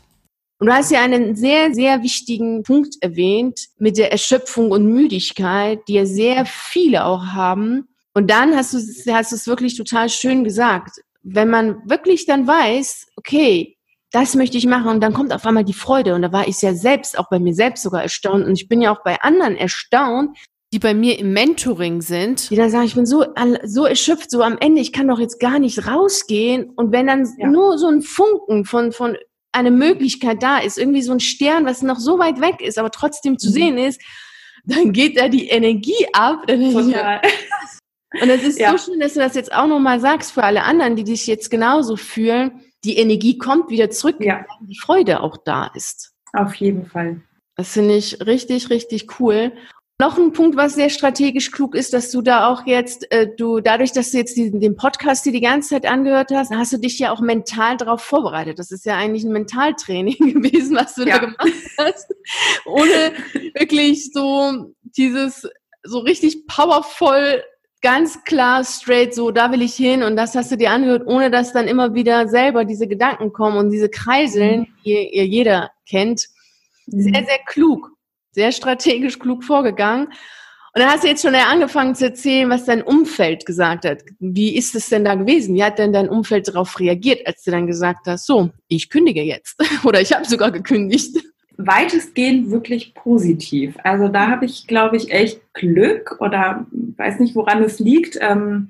[0.59, 5.81] Und du hast ja einen sehr, sehr wichtigen Punkt erwähnt mit der Erschöpfung und Müdigkeit,
[5.87, 7.87] die ja sehr viele auch haben.
[8.13, 8.77] Und dann hast du,
[9.13, 11.01] hast du es wirklich total schön gesagt.
[11.21, 13.75] Wenn man wirklich dann weiß, okay,
[14.13, 16.13] das möchte ich machen und dann kommt auf einmal die Freude.
[16.13, 18.45] Und da war ich ja selbst, auch bei mir selbst sogar erstaunt.
[18.45, 20.37] Und ich bin ja auch bei anderen erstaunt,
[20.71, 23.25] die bei mir im Mentoring sind, die dann sagen, ich bin so,
[23.63, 26.69] so erschöpft, so am Ende, ich kann doch jetzt gar nicht rausgehen.
[26.75, 27.47] Und wenn dann ja.
[27.47, 29.17] nur so ein Funken von, von
[29.51, 32.91] einer Möglichkeit da ist, irgendwie so ein Stern, was noch so weit weg ist, aber
[32.91, 33.53] trotzdem zu mhm.
[33.53, 34.01] sehen ist,
[34.63, 36.45] dann geht da die Energie ab.
[36.47, 37.19] Total.
[38.21, 38.77] Und es ist ja.
[38.77, 41.49] so schön, dass du das jetzt auch nochmal sagst für alle anderen, die dich jetzt
[41.49, 42.61] genauso fühlen.
[42.83, 44.45] Die Energie kommt wieder zurück, ja.
[44.47, 46.13] weil die Freude auch da ist.
[46.33, 47.21] Auf jeden Fall.
[47.55, 49.53] Das finde ich richtig, richtig cool.
[49.99, 53.59] Noch ein Punkt, was sehr strategisch klug ist, dass du da auch jetzt, äh, du
[53.59, 56.77] dadurch, dass du jetzt diesen, den Podcast dir die ganze Zeit angehört hast, hast du
[56.77, 58.57] dich ja auch mental darauf vorbereitet.
[58.57, 61.19] Das ist ja eigentlich ein Mentaltraining gewesen, was du ja.
[61.19, 62.13] da gemacht hast,
[62.65, 63.13] ohne
[63.53, 65.47] wirklich so dieses
[65.83, 67.43] so richtig powervoll,
[67.83, 71.29] ganz klar, straight, so da will ich hin und das hast du dir angehört, ohne
[71.29, 74.67] dass dann immer wieder selber diese Gedanken kommen und diese Kreiseln, mhm.
[74.83, 76.29] die ihr jeder kennt.
[76.87, 77.25] Sehr, mhm.
[77.25, 77.93] sehr klug
[78.33, 80.07] sehr strategisch klug vorgegangen.
[80.75, 84.01] Und dann hast du jetzt schon angefangen zu erzählen, was dein Umfeld gesagt hat.
[84.19, 85.53] Wie ist es denn da gewesen?
[85.53, 89.21] Wie hat denn dein Umfeld darauf reagiert, als du dann gesagt hast, so, ich kündige
[89.21, 91.23] jetzt oder ich habe sogar gekündigt?
[91.57, 93.75] Weitestgehend wirklich positiv.
[93.83, 98.17] Also da habe ich, glaube ich, echt Glück oder weiß nicht, woran es liegt.
[98.19, 98.69] Ähm,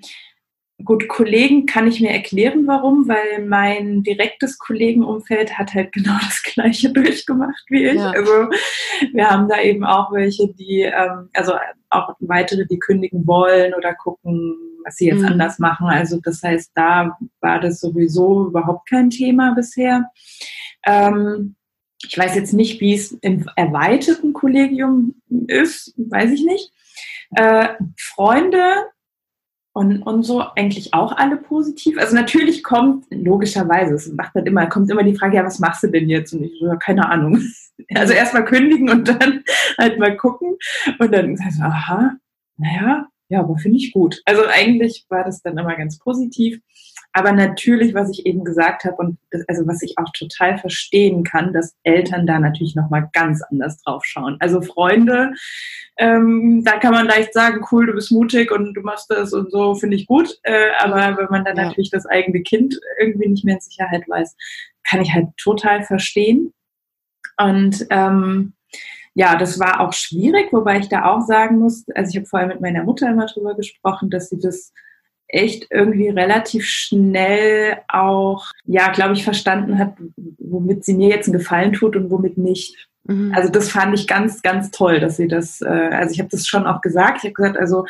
[0.83, 6.41] Gut, Kollegen kann ich mir erklären, warum, weil mein direktes Kollegenumfeld hat halt genau das
[6.43, 7.95] Gleiche durchgemacht wie ich.
[7.95, 8.09] Ja.
[8.11, 8.49] Also
[9.13, 11.53] wir haben da eben auch welche, die, ähm, also
[11.89, 15.27] auch weitere, die kündigen wollen oder gucken, was sie jetzt mhm.
[15.27, 15.87] anders machen.
[15.87, 20.09] Also das heißt, da war das sowieso überhaupt kein Thema bisher.
[20.85, 21.55] Ähm,
[22.07, 25.15] ich weiß jetzt nicht, wie es im erweiterten Kollegium
[25.47, 26.71] ist, weiß ich nicht.
[27.35, 28.85] Äh, Freunde
[29.73, 31.97] und, und so eigentlich auch alle positiv.
[31.97, 35.83] Also natürlich kommt, logischerweise, es macht dann immer, kommt immer die Frage, ja, was machst
[35.83, 36.33] du denn jetzt?
[36.33, 37.41] Und ich so, keine Ahnung.
[37.95, 39.43] Also erstmal kündigen und dann
[39.79, 40.57] halt mal gucken.
[40.99, 42.15] Und dann sagst du, aha,
[42.55, 44.21] naja, ja, aber finde ich gut.
[44.25, 46.59] Also eigentlich war das dann immer ganz positiv.
[47.13, 51.23] Aber natürlich, was ich eben gesagt habe und das, also was ich auch total verstehen
[51.23, 54.37] kann, dass Eltern da natürlich noch mal ganz anders drauf schauen.
[54.39, 55.33] Also Freunde,
[55.97, 59.51] ähm, da kann man leicht sagen, cool, du bist mutig und du machst das und
[59.51, 60.39] so, finde ich gut.
[60.41, 61.65] Äh, aber wenn man dann ja.
[61.65, 64.35] natürlich das eigene Kind irgendwie nicht mehr in Sicherheit weiß,
[64.83, 66.51] kann ich halt total verstehen.
[67.37, 68.53] Und ähm,
[69.13, 72.47] ja, das war auch schwierig, wobei ich da auch sagen muss, also ich habe vorher
[72.47, 74.73] mit meiner Mutter immer drüber gesprochen, dass sie das
[75.33, 79.95] echt irgendwie relativ schnell auch, ja, glaube ich, verstanden hat,
[80.37, 82.87] womit sie mir jetzt einen Gefallen tut und womit nicht.
[83.05, 83.33] Mhm.
[83.35, 86.47] Also das fand ich ganz, ganz toll, dass sie das, äh, also ich habe das
[86.47, 87.17] schon auch gesagt.
[87.17, 87.85] Ich habe gesagt, also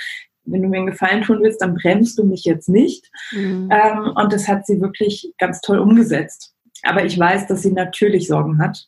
[0.46, 3.10] wenn du mir einen Gefallen tun willst, dann bremst du mich jetzt nicht.
[3.32, 3.70] Mhm.
[3.72, 6.54] Ähm, und das hat sie wirklich ganz toll umgesetzt.
[6.84, 8.88] Aber ich weiß, dass sie natürlich Sorgen hat.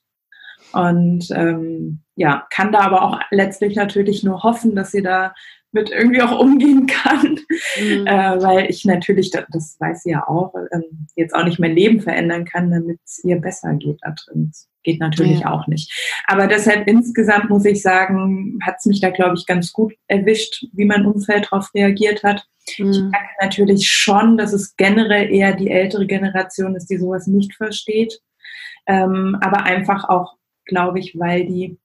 [0.71, 5.33] Und ähm, ja, kann da aber auch letztlich natürlich nur hoffen, dass sie da
[5.75, 7.37] mit irgendwie auch umgehen kann,
[7.77, 8.07] mhm.
[8.07, 11.99] äh, weil ich natürlich, das weiß sie ja auch, ähm, jetzt auch nicht mein Leben
[11.99, 14.47] verändern kann, damit es ihr besser geht da drin.
[14.47, 15.51] Das geht natürlich ja.
[15.51, 15.91] auch nicht.
[16.27, 20.65] Aber deshalb insgesamt muss ich sagen, hat es mich da, glaube ich, ganz gut erwischt,
[20.73, 22.47] wie mein Umfeld darauf reagiert hat.
[22.77, 22.91] Mhm.
[22.91, 27.53] Ich merke natürlich schon, dass es generell eher die ältere Generation ist, die sowas nicht
[27.53, 28.21] versteht.
[28.87, 31.77] Ähm, aber einfach auch, glaube ich, weil die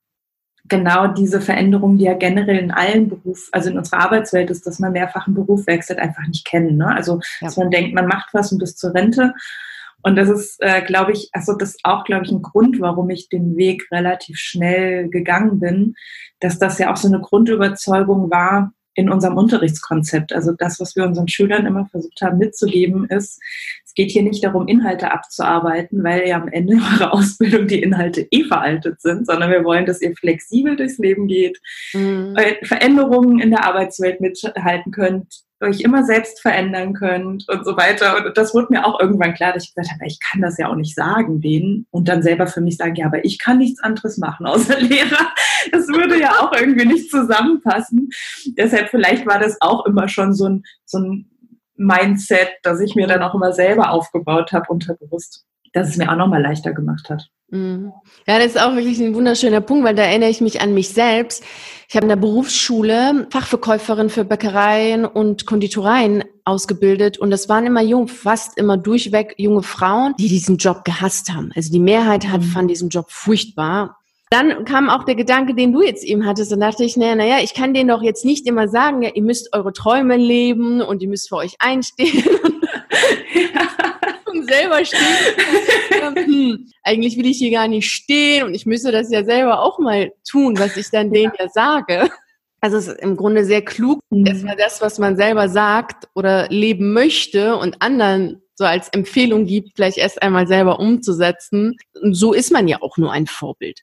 [0.69, 4.79] genau diese Veränderung, die ja generell in allen Berufen, also in unserer Arbeitswelt ist, dass
[4.79, 6.77] man mehrfach einen Beruf wechselt, einfach nicht kennen.
[6.77, 6.95] Ne?
[6.95, 7.47] Also, ja.
[7.47, 9.35] dass man denkt, man macht was und bis zur Rente.
[10.03, 13.11] Und das ist, äh, glaube ich, also das ist auch, glaube ich, ein Grund, warum
[13.11, 15.95] ich den Weg relativ schnell gegangen bin,
[16.41, 20.33] dass das ja auch so eine Grundüberzeugung war, in unserem Unterrichtskonzept.
[20.33, 23.41] Also das, was wir unseren Schülern immer versucht haben mitzugeben, ist,
[23.85, 28.27] es geht hier nicht darum, Inhalte abzuarbeiten, weil ja am Ende eurer Ausbildung die Inhalte
[28.31, 31.61] eh veraltet sind, sondern wir wollen, dass ihr flexibel durchs Leben geht,
[31.93, 32.37] mhm.
[32.63, 38.17] Veränderungen in der Arbeitswelt mithalten könnt, euch immer selbst verändern könnt und so weiter.
[38.17, 40.69] Und das wurde mir auch irgendwann klar, dass ich gesagt habe, ich kann das ja
[40.69, 43.83] auch nicht sagen denen und dann selber für mich sagen, ja, aber ich kann nichts
[43.83, 45.33] anderes machen außer Lehrer.
[45.73, 48.09] Das würde ja auch irgendwie nicht zusammenpassen.
[48.57, 51.31] Deshalb vielleicht war das auch immer schon so ein, so ein
[51.77, 56.17] Mindset, das ich mir dann auch immer selber aufgebaut habe, unterbewusst dass es mir auch
[56.17, 57.29] nochmal leichter gemacht hat.
[57.51, 57.93] Mhm.
[58.27, 60.91] Ja, das ist auch wirklich ein wunderschöner Punkt, weil da erinnere ich mich an mich
[60.91, 61.45] selbst.
[61.89, 67.83] Ich habe in der Berufsschule Fachverkäuferin für Bäckereien und Konditoreien ausgebildet und das waren immer
[67.83, 71.51] jung, fast immer durchweg junge Frauen, die diesen Job gehasst haben.
[71.57, 72.47] Also die Mehrheit hat, mhm.
[72.47, 73.97] fand diesen Job furchtbar.
[74.33, 77.39] Dann kam auch der Gedanke, den du jetzt eben hattest, und dachte ich, naja, naja,
[77.43, 81.03] ich kann denen doch jetzt nicht immer sagen, ja, ihr müsst eure Träume leben und
[81.03, 82.25] ihr müsst für euch einstehen.
[82.45, 82.61] und
[84.51, 86.15] selber stehen.
[86.15, 89.79] hm, eigentlich will ich hier gar nicht stehen und ich müsste das ja selber auch
[89.79, 92.11] mal tun, was ich dann denen ja sage.
[92.61, 94.27] Also es ist im Grunde sehr klug, mhm.
[94.27, 99.71] erstmal das, was man selber sagt oder leben möchte und anderen so als Empfehlung gibt,
[99.75, 101.77] vielleicht erst einmal selber umzusetzen.
[102.03, 103.81] Und so ist man ja auch nur ein Vorbild.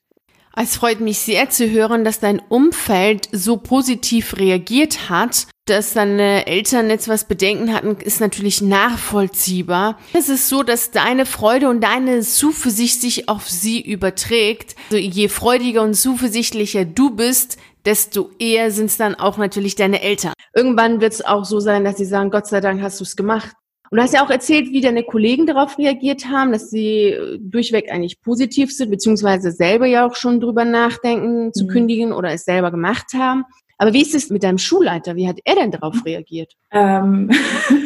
[0.56, 5.46] Es freut mich sehr zu hören, dass dein Umfeld so positiv reagiert hat.
[5.68, 9.98] Dass deine Eltern jetzt was Bedenken hatten, ist natürlich nachvollziehbar.
[10.14, 14.76] Es ist so, dass deine Freude und deine Zuversicht sich auf sie überträgt.
[14.86, 20.00] Also je freudiger und zuversichtlicher du bist, desto eher sind es dann auch natürlich deine
[20.00, 20.32] Eltern.
[20.54, 23.14] Irgendwann wird es auch so sein, dass sie sagen, Gott sei Dank hast du es
[23.14, 23.52] gemacht.
[23.90, 27.38] Und du hast ja auch erzählt, wie deine Kollegen darauf reagiert haben, dass sie äh,
[27.40, 31.68] durchweg eigentlich positiv sind, beziehungsweise selber ja auch schon drüber nachdenken, zu mhm.
[31.68, 33.44] kündigen oder es selber gemacht haben.
[33.78, 35.16] Aber wie ist es mit deinem Schulleiter?
[35.16, 36.54] Wie hat er denn darauf reagiert?
[36.72, 37.30] Ähm,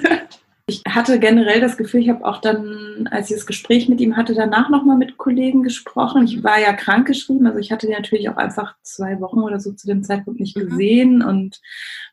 [0.67, 4.17] ich hatte generell das Gefühl, ich habe auch dann, als ich das Gespräch mit ihm
[4.17, 6.25] hatte, danach nochmal mit Kollegen gesprochen.
[6.25, 9.73] Ich war ja krankgeschrieben, also ich hatte die natürlich auch einfach zwei Wochen oder so
[9.73, 10.69] zu dem Zeitpunkt nicht mhm.
[10.69, 11.27] gesehen mhm.
[11.27, 11.61] und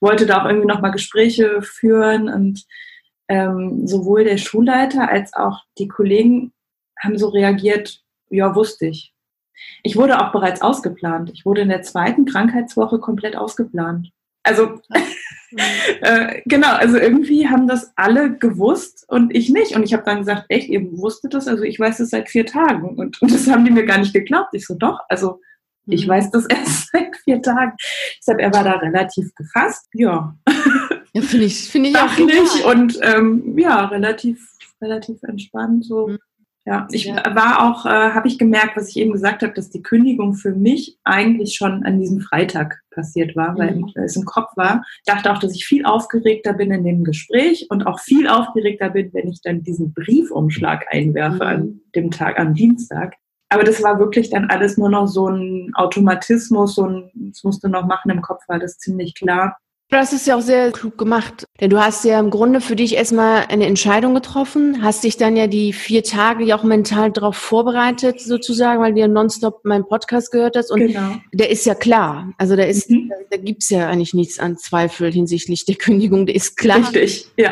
[0.01, 2.65] wollte da auch irgendwie nochmal Gespräche führen und
[3.29, 6.51] ähm, sowohl der Schulleiter als auch die Kollegen
[6.99, 9.13] haben so reagiert, ja, wusste ich.
[9.83, 11.31] Ich wurde auch bereits ausgeplant.
[11.33, 14.11] Ich wurde in der zweiten Krankheitswoche komplett ausgeplant.
[14.43, 14.81] Also
[16.01, 19.75] äh, genau, also irgendwie haben das alle gewusst und ich nicht.
[19.75, 21.47] Und ich habe dann gesagt, echt, ihr wusstet das?
[21.47, 22.97] Also ich weiß das seit vier Tagen.
[22.97, 24.49] Und, und das haben die mir gar nicht geglaubt.
[24.53, 25.39] Ich so, doch, also
[25.85, 26.11] ich mhm.
[26.11, 27.73] weiß das erst seit vier Tagen.
[28.19, 29.87] Deshalb, er war da relativ gefasst.
[29.93, 30.35] Ja.
[31.11, 34.47] Ja, finde ich, finde ich auch und ähm, ja, relativ,
[34.79, 35.83] relativ entspannt.
[35.83, 36.09] So.
[36.09, 36.19] Mhm.
[36.69, 37.15] Ja, ich ja.
[37.33, 40.53] war auch, äh, habe ich gemerkt, was ich eben gesagt habe, dass die Kündigung für
[40.53, 43.91] mich eigentlich schon an diesem Freitag passiert war, weil mhm.
[43.95, 44.83] es im Kopf war.
[44.97, 48.91] Ich dachte auch, dass ich viel aufgeregter bin in dem Gespräch und auch viel aufgeregter
[48.91, 51.41] bin, wenn ich dann diesen Briefumschlag einwerfe mhm.
[51.41, 53.15] an dem Tag, am Dienstag.
[53.51, 57.67] Aber das war wirklich dann alles nur noch so ein Automatismus, so ein, das musste
[57.67, 59.57] noch machen im Kopf, war das ziemlich klar.
[59.91, 61.45] Das ist ja auch sehr klug gemacht.
[61.59, 65.35] Denn du hast ja im Grunde für dich erstmal eine Entscheidung getroffen, hast dich dann
[65.35, 69.87] ja die vier Tage ja auch mental darauf vorbereitet, sozusagen, weil du ja nonstop meinen
[69.87, 70.71] Podcast gehört hast.
[70.71, 71.15] Und genau.
[71.33, 72.31] der ist ja klar.
[72.37, 73.11] Also da ist, mhm.
[73.31, 76.27] da, gibt's ja eigentlich nichts an Zweifel hinsichtlich der Kündigung.
[76.27, 76.77] Der ist klar.
[76.77, 77.51] Richtig, ja.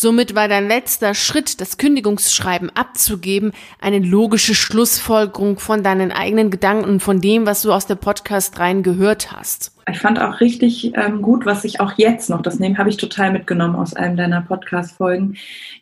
[0.00, 7.00] Somit war dein letzter Schritt, das Kündigungsschreiben abzugeben, eine logische Schlussfolgerung von deinen eigenen Gedanken
[7.00, 9.72] von dem, was du aus der Podcast rein gehört hast.
[9.90, 12.96] Ich fand auch richtig ähm, gut, was ich auch jetzt noch, das nehme, habe ich
[12.96, 15.36] total mitgenommen aus einem deiner Podcast-Folgen,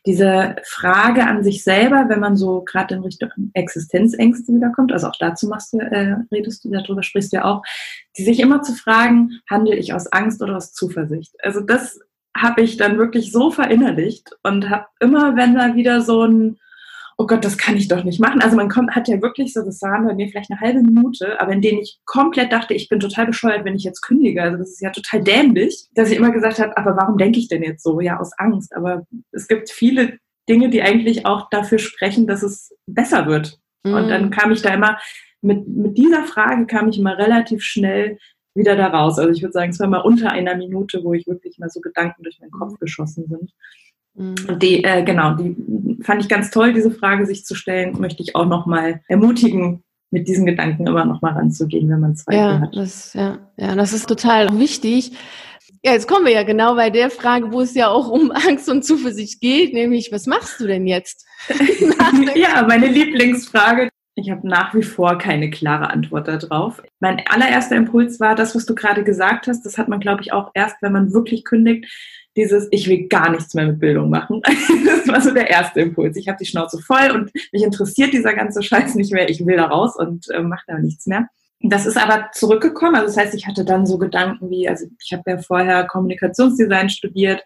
[0.04, 5.16] diese Frage an sich selber, wenn man so gerade in Richtung Existenzängste wiederkommt, also auch
[5.20, 7.62] dazu machst du, äh, redest du, darüber sprichst du ja auch,
[8.16, 11.36] die sich immer zu fragen, handle ich aus Angst oder aus Zuversicht?
[11.44, 12.00] Also das
[12.40, 16.58] habe ich dann wirklich so verinnerlicht und habe immer, wenn da wieder so ein,
[17.16, 18.40] oh Gott, das kann ich doch nicht machen.
[18.40, 21.40] Also man kommt, hat ja wirklich so, das waren bei mir vielleicht eine halbe Minute,
[21.40, 24.42] aber in denen ich komplett dachte, ich bin total bescheuert, wenn ich jetzt kündige.
[24.42, 27.48] Also das ist ja total dämlich, dass ich immer gesagt habe, aber warum denke ich
[27.48, 28.00] denn jetzt so?
[28.00, 28.74] Ja, aus Angst.
[28.74, 33.58] Aber es gibt viele Dinge, die eigentlich auch dafür sprechen, dass es besser wird.
[33.82, 33.94] Mhm.
[33.94, 34.98] Und dann kam ich da immer,
[35.40, 38.18] mit, mit dieser Frage kam ich immer relativ schnell
[38.58, 39.18] wieder da raus.
[39.18, 41.80] Also ich würde sagen, es war mal unter einer Minute, wo ich wirklich mal so
[41.80, 43.52] Gedanken durch meinen Kopf geschossen sind.
[44.14, 44.48] Mhm.
[44.48, 45.56] Und die, äh, genau, die
[46.02, 50.26] fand ich ganz toll, diese Frage sich zu stellen, möchte ich auch nochmal ermutigen, mit
[50.26, 52.74] diesen Gedanken immer nochmal ranzugehen, wenn man Zweifel ja, hat.
[52.74, 55.12] Das, ja, ja, das ist total wichtig.
[55.84, 58.68] Ja, jetzt kommen wir ja genau bei der Frage, wo es ja auch um Angst
[58.68, 61.26] und Zuversicht geht, nämlich, was machst du denn jetzt?
[62.34, 63.90] ja, meine Lieblingsfrage.
[64.18, 66.82] Ich habe nach wie vor keine klare Antwort darauf.
[66.98, 69.64] Mein allererster Impuls war das, was du gerade gesagt hast.
[69.64, 71.86] Das hat man, glaube ich, auch erst, wenn man wirklich kündigt.
[72.36, 74.42] Dieses, ich will gar nichts mehr mit Bildung machen.
[74.86, 76.16] Das war so der erste Impuls.
[76.16, 79.30] Ich habe die Schnauze voll und mich interessiert dieser ganze Scheiß nicht mehr.
[79.30, 81.28] Ich will da raus und äh, mache da nichts mehr.
[81.60, 82.96] Das ist aber zurückgekommen.
[82.96, 86.90] Also das heißt, ich hatte dann so Gedanken wie, also ich habe ja vorher Kommunikationsdesign
[86.90, 87.42] studiert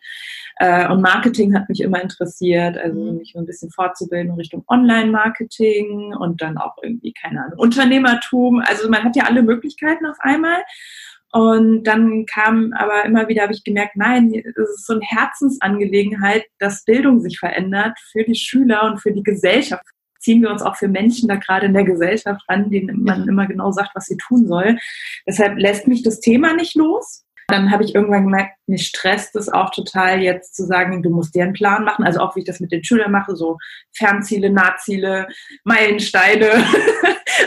[0.57, 3.19] äh, und Marketing hat mich immer interessiert, also mhm.
[3.19, 8.61] mich ein bisschen fortzubilden in Richtung Online-Marketing und dann auch irgendwie, keine Ahnung, Unternehmertum.
[8.61, 10.63] Also man hat ja alle Möglichkeiten auf einmal.
[11.33, 16.45] Und dann kam aber immer wieder, habe ich gemerkt, nein, es ist so eine Herzensangelegenheit,
[16.59, 19.83] dass Bildung sich verändert für die Schüler und für die Gesellschaft.
[20.19, 23.47] Ziehen wir uns auch für Menschen da gerade in der Gesellschaft ran, denen man immer
[23.47, 24.77] genau sagt, was sie tun soll.
[25.27, 27.25] Deshalb lässt mich das Thema nicht los.
[27.53, 31.35] Dann habe ich irgendwann gemerkt, mich stresst es auch total jetzt zu sagen, du musst
[31.35, 32.03] dir einen Plan machen.
[32.03, 33.59] Also auch wie ich das mit den Schülern mache, so
[33.93, 35.29] Fernziele, Nahziele,
[35.65, 36.49] Meilensteine.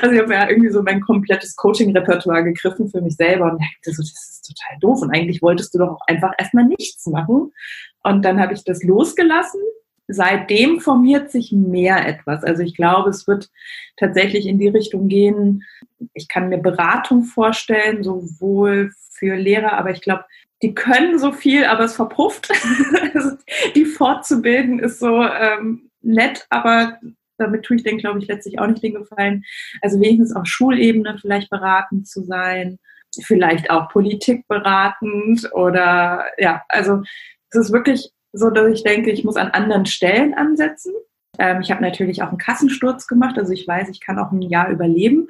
[0.03, 3.95] also ich habe ja irgendwie so mein komplettes Coaching-Repertoire gegriffen für mich selber und dachte
[3.95, 5.01] so, das ist total doof.
[5.01, 7.51] Und eigentlich wolltest du doch auch einfach erstmal nichts machen.
[8.03, 9.61] Und dann habe ich das losgelassen
[10.07, 12.43] seitdem formiert sich mehr etwas.
[12.43, 13.49] Also ich glaube, es wird
[13.97, 15.63] tatsächlich in die Richtung gehen.
[16.13, 20.25] Ich kann mir Beratung vorstellen, sowohl für Lehrer, aber ich glaube,
[20.61, 22.49] die können so viel, aber es verpufft.
[23.75, 26.97] die fortzubilden ist so ähm, nett, aber
[27.37, 29.43] damit tue ich den, glaube ich, letztlich auch nicht den Gefallen.
[29.81, 32.79] Also wenigstens auf Schulebene vielleicht beratend zu sein,
[33.23, 37.01] vielleicht auch Politik beratend oder ja, also
[37.49, 40.93] es ist wirklich so, dass ich denke, ich muss an anderen Stellen ansetzen.
[41.39, 44.41] Ähm, ich habe natürlich auch einen Kassensturz gemacht, also ich weiß, ich kann auch ein
[44.41, 45.29] Jahr überleben.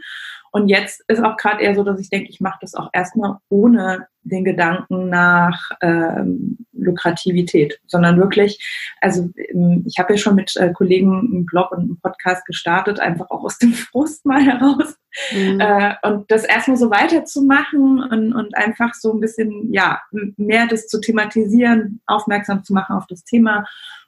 [0.56, 3.40] Und jetzt ist auch gerade eher so, dass ich denke, ich mache das auch erstmal
[3.50, 8.66] ohne den Gedanken nach ähm, Lukrativität, sondern wirklich,
[9.02, 13.02] also ähm, ich habe ja schon mit äh, Kollegen einen Blog und einen Podcast gestartet,
[13.02, 14.96] einfach auch aus dem Frust mal heraus.
[15.34, 15.60] Mhm.
[15.60, 20.00] Äh, und das erstmal so weiterzumachen und, und einfach so ein bisschen, ja,
[20.38, 23.66] mehr das zu thematisieren, aufmerksam zu machen auf das Thema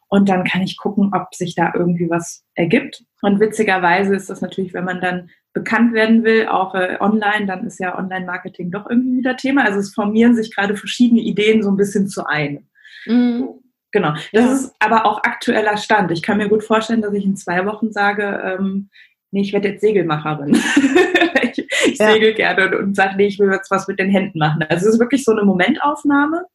[0.10, 3.04] und dann kann ich gucken, ob sich da irgendwie was ergibt.
[3.22, 7.66] Und witzigerweise ist das natürlich, wenn man dann bekannt werden will, auch äh, online, dann
[7.66, 9.66] ist ja Online-Marketing doch irgendwie wieder Thema.
[9.66, 12.68] Also es formieren sich gerade verschiedene Ideen so ein bisschen zu einem.
[13.06, 13.50] Mhm.
[13.92, 14.14] Genau.
[14.32, 14.54] Das ja.
[14.54, 16.12] ist aber auch aktueller Stand.
[16.12, 18.90] Ich kann mir gut vorstellen, dass ich in zwei Wochen sage, ähm,
[19.32, 20.56] nee, ich werde jetzt Segelmacherin.
[21.42, 22.12] ich, ich ja.
[22.12, 24.64] segel gerne und, und sage, nee, ich will jetzt was mit den Händen machen.
[24.70, 26.46] Also es ist wirklich so eine Momentaufnahme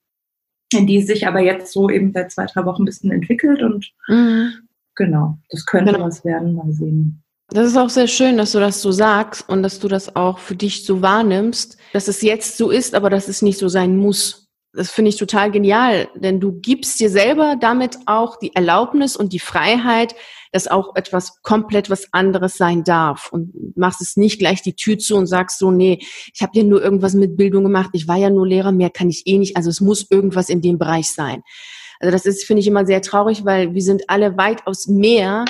[0.81, 4.53] die sich aber jetzt so eben seit zwei, drei Wochen ein bisschen entwickelt und mhm.
[4.95, 6.07] genau, das könnte genau.
[6.07, 7.23] was werden, mal sehen.
[7.51, 10.39] Das ist auch sehr schön, dass du das so sagst und dass du das auch
[10.39, 13.97] für dich so wahrnimmst, dass es jetzt so ist, aber dass es nicht so sein
[13.99, 14.42] muss.
[14.75, 19.35] Das finde ich total genial, denn du gibst dir selber damit auch die Erlaubnis und
[19.35, 20.15] die Freiheit,
[20.51, 24.99] dass auch etwas komplett was anderes sein darf und machst es nicht gleich die Tür
[24.99, 25.99] zu und sagst so, nee,
[26.33, 29.11] ich habe ja nur irgendwas mit Bildung gemacht, ich war ja nur Lehrer, mehr kann
[29.11, 31.43] ich eh nicht, also es muss irgendwas in dem Bereich sein.
[32.01, 35.45] Also das ist, finde ich, immer sehr traurig, weil wir sind alle weitaus mehr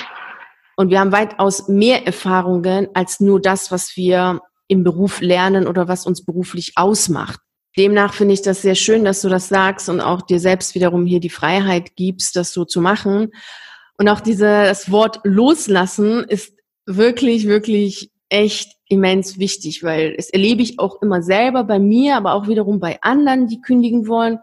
[0.75, 5.87] und wir haben weitaus mehr Erfahrungen als nur das, was wir im Beruf lernen oder
[5.87, 7.39] was uns beruflich ausmacht.
[7.77, 11.05] Demnach finde ich das sehr schön, dass du das sagst und auch dir selbst wiederum
[11.05, 13.31] hier die Freiheit gibst, das so zu machen.
[13.97, 16.53] Und auch diese, das Wort loslassen ist
[16.85, 22.33] wirklich, wirklich echt immens wichtig, weil es erlebe ich auch immer selber bei mir, aber
[22.33, 24.39] auch wiederum bei anderen, die kündigen wollen.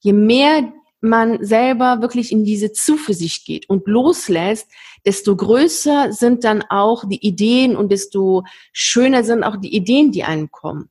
[0.00, 4.68] Je mehr man selber wirklich in diese Zuversicht geht und loslässt,
[5.04, 10.24] desto größer sind dann auch die Ideen und desto schöner sind auch die Ideen, die
[10.24, 10.90] einem kommen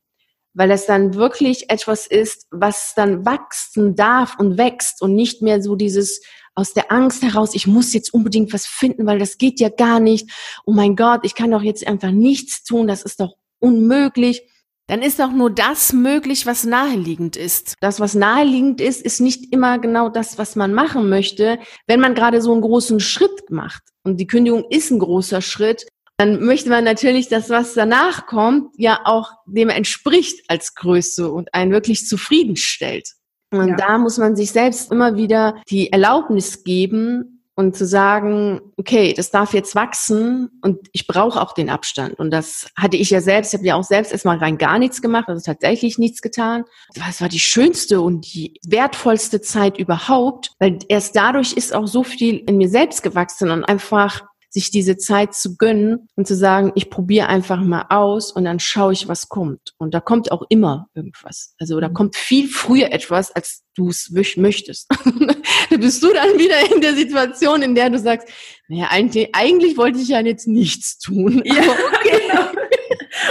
[0.54, 5.62] weil es dann wirklich etwas ist, was dann wachsen darf und wächst und nicht mehr
[5.62, 6.20] so dieses
[6.54, 10.00] aus der Angst heraus, ich muss jetzt unbedingt was finden, weil das geht ja gar
[10.00, 10.30] nicht.
[10.66, 14.42] Oh mein Gott, ich kann doch jetzt einfach nichts tun, das ist doch unmöglich.
[14.88, 17.74] Dann ist doch nur das möglich, was naheliegend ist.
[17.80, 22.16] Das, was naheliegend ist, ist nicht immer genau das, was man machen möchte, wenn man
[22.16, 23.84] gerade so einen großen Schritt macht.
[24.02, 25.86] Und die Kündigung ist ein großer Schritt
[26.20, 31.54] dann möchte man natürlich, dass was danach kommt, ja auch dem entspricht als Größe und
[31.54, 33.14] einen wirklich zufriedenstellt.
[33.50, 33.76] Und ja.
[33.76, 39.30] da muss man sich selbst immer wieder die Erlaubnis geben und zu sagen, okay, das
[39.30, 42.18] darf jetzt wachsen und ich brauche auch den Abstand.
[42.18, 45.00] Und das hatte ich ja selbst, ich habe ja auch selbst erstmal rein gar nichts
[45.00, 46.64] gemacht, also tatsächlich nichts getan.
[46.94, 52.04] Das war die schönste und die wertvollste Zeit überhaupt, weil erst dadurch ist auch so
[52.04, 56.72] viel in mir selbst gewachsen und einfach sich diese Zeit zu gönnen und zu sagen,
[56.74, 59.74] ich probiere einfach mal aus und dann schaue ich, was kommt.
[59.78, 61.54] Und da kommt auch immer irgendwas.
[61.58, 61.94] Also da mhm.
[61.94, 64.88] kommt viel früher etwas, als du es möchtest.
[65.70, 68.28] da bist du dann wieder in der Situation, in der du sagst,
[68.68, 71.42] naja, eigentlich, eigentlich wollte ich ja jetzt nichts tun.
[71.44, 71.54] Ja,
[71.94, 72.20] okay.
[72.28, 72.60] Genau.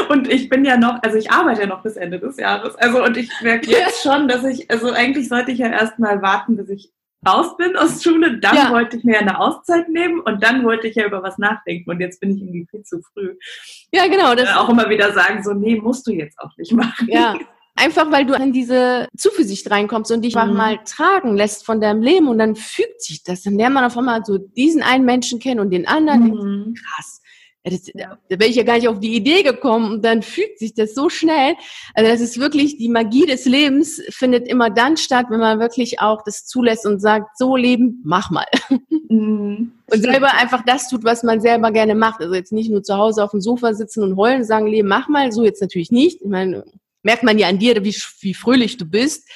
[0.09, 2.75] Und ich bin ja noch, also ich arbeite ja noch bis Ende des Jahres.
[2.75, 6.55] Also und ich merke jetzt schon, dass ich, also eigentlich sollte ich ja erstmal warten,
[6.55, 6.91] bis ich
[7.27, 8.71] raus bin aus Schule, dann ja.
[8.71, 11.99] wollte ich mir eine Auszeit nehmen und dann wollte ich ja über was nachdenken und
[11.99, 13.35] jetzt bin ich irgendwie viel zu früh.
[13.91, 14.35] Ja, genau.
[14.35, 17.07] Das auch immer wieder sagen, so, nee, musst du jetzt auch nicht machen.
[17.09, 17.35] Ja.
[17.75, 20.53] Einfach weil du in diese Zuversicht reinkommst und dich mhm.
[20.53, 23.43] mal tragen lässt von deinem Leben und dann fügt sich das.
[23.43, 26.25] Dann lernt man auf einmal so diesen einen Menschen kennen und den anderen.
[26.25, 26.73] Mhm.
[26.73, 27.21] Krass
[27.63, 30.73] das, da wäre ich ja gar nicht auf die Idee gekommen und dann fügt sich
[30.73, 31.55] das so schnell.
[31.93, 35.99] Also das ist wirklich die Magie des Lebens findet immer dann statt, wenn man wirklich
[35.99, 38.47] auch das zulässt und sagt, so Leben, mach mal.
[39.11, 39.71] Mhm.
[39.91, 42.21] Und selber einfach das tut, was man selber gerne macht.
[42.21, 44.87] Also jetzt nicht nur zu Hause auf dem Sofa sitzen und heulen und sagen, Leben,
[44.87, 45.31] mach mal.
[45.31, 46.21] So jetzt natürlich nicht.
[46.21, 46.63] Ich meine,
[47.09, 49.27] merkt man ja an dir, wie, wie fröhlich du bist.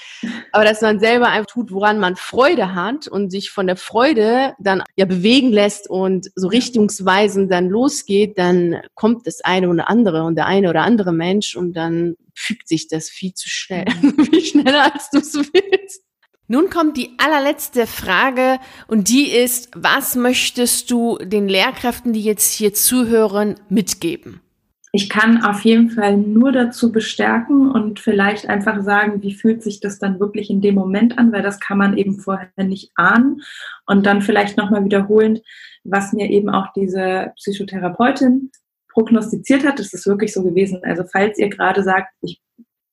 [0.51, 4.53] Aber dass man selber einfach tut, woran man Freude hat und sich von der Freude
[4.59, 10.21] dann ja bewegen lässt und so richtungsweisend dann losgeht, dann kommt das eine oder andere
[10.21, 13.85] und der eine oder andere Mensch und dann fügt sich das viel zu schnell.
[14.01, 14.25] Mhm.
[14.29, 16.03] viel schneller, als du es willst.
[16.47, 22.53] Nun kommt die allerletzte Frage und die ist, was möchtest du den Lehrkräften, die jetzt
[22.53, 24.42] hier zuhören, mitgeben?
[24.95, 29.79] Ich kann auf jeden Fall nur dazu bestärken und vielleicht einfach sagen, wie fühlt sich
[29.79, 33.41] das dann wirklich in dem Moment an, weil das kann man eben vorher nicht ahnen.
[33.87, 35.41] Und dann vielleicht nochmal wiederholend,
[35.83, 38.51] was mir eben auch diese Psychotherapeutin
[38.89, 40.81] prognostiziert hat, das ist wirklich so gewesen.
[40.83, 42.42] Also falls ihr gerade sagt, ich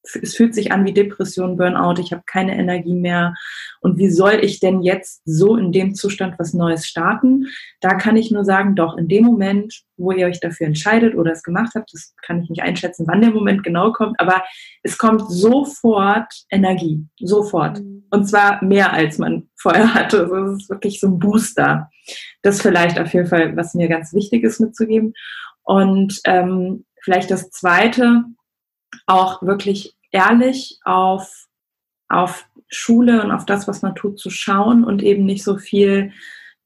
[0.02, 3.34] es fühlt sich an wie Depression, Burnout, ich habe keine Energie mehr.
[3.80, 7.46] Und wie soll ich denn jetzt so in dem Zustand was Neues starten?
[7.80, 11.32] Da kann ich nur sagen, doch, in dem Moment, wo ihr euch dafür entscheidet oder
[11.32, 14.42] es gemacht habt, das kann ich nicht einschätzen, wann der Moment genau kommt, aber
[14.82, 17.80] es kommt sofort Energie, sofort.
[17.80, 18.04] Mhm.
[18.10, 20.22] Und zwar mehr, als man vorher hatte.
[20.22, 21.90] Also es ist wirklich so ein Booster.
[22.42, 25.12] Das vielleicht auf jeden Fall, was mir ganz wichtig ist mitzugeben.
[25.62, 28.24] Und ähm, vielleicht das Zweite,
[29.06, 31.46] auch wirklich ehrlich auf,
[32.08, 36.12] auf Schule und auf das, was man tut, zu schauen und eben nicht so viel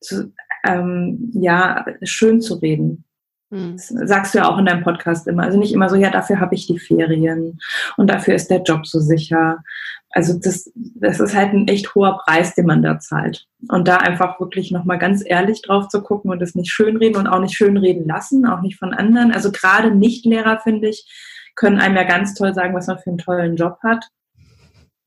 [0.00, 0.32] zu,
[0.64, 3.04] ähm, ja, schön zu reden.
[3.50, 3.76] Hm.
[3.76, 5.44] Das sagst du ja auch in deinem Podcast immer.
[5.44, 7.58] Also nicht immer so, ja, dafür habe ich die Ferien
[7.96, 9.62] und dafür ist der Job so sicher.
[10.10, 13.46] Also das, das ist halt ein echt hoher Preis, den man da zahlt.
[13.68, 17.26] Und da einfach wirklich nochmal ganz ehrlich drauf zu gucken und es nicht schönreden und
[17.26, 19.32] auch nicht schönreden lassen, auch nicht von anderen.
[19.32, 21.06] Also gerade Nicht-Lehrer, finde ich,
[21.54, 24.04] können einem ja ganz toll sagen, was man für einen tollen Job hat.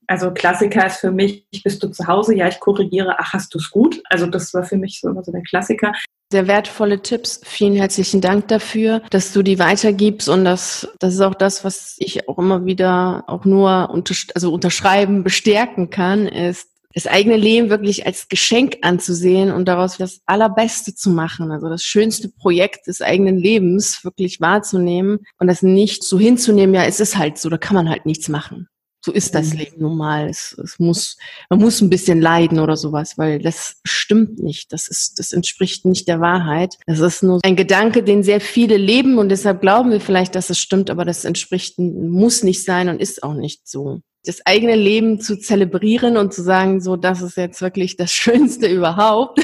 [0.06, 2.34] Also Klassiker ist für mich, bist du zu Hause?
[2.34, 3.16] Ja, ich korrigiere.
[3.18, 4.02] Ach, hast du es gut?
[4.08, 5.92] Also das war für mich so immer so der Klassiker.
[6.32, 7.40] Sehr wertvolle Tipps.
[7.44, 11.96] Vielen herzlichen Dank dafür, dass du die weitergibst und das, das ist auch das, was
[11.98, 16.68] ich auch immer wieder auch nur unter, also unterschreiben, bestärken kann, ist,
[16.98, 21.84] das eigene Leben wirklich als Geschenk anzusehen und daraus das Allerbeste zu machen, also das
[21.84, 27.16] schönste Projekt des eigenen Lebens wirklich wahrzunehmen und das nicht so hinzunehmen, ja, es ist
[27.16, 28.68] halt so, da kann man halt nichts machen.
[29.00, 29.58] So ist das mhm.
[29.58, 30.28] Leben nun mal.
[30.28, 31.16] Es, es muss,
[31.48, 34.72] man muss ein bisschen leiden oder sowas, weil das stimmt nicht.
[34.72, 36.74] Das ist, das entspricht nicht der Wahrheit.
[36.86, 40.50] Das ist nur ein Gedanke, den sehr viele leben und deshalb glauben wir vielleicht, dass
[40.50, 44.74] es stimmt, aber das entspricht, muss nicht sein und ist auch nicht so das eigene
[44.74, 49.40] Leben zu zelebrieren und zu sagen, so, das ist jetzt wirklich das Schönste überhaupt.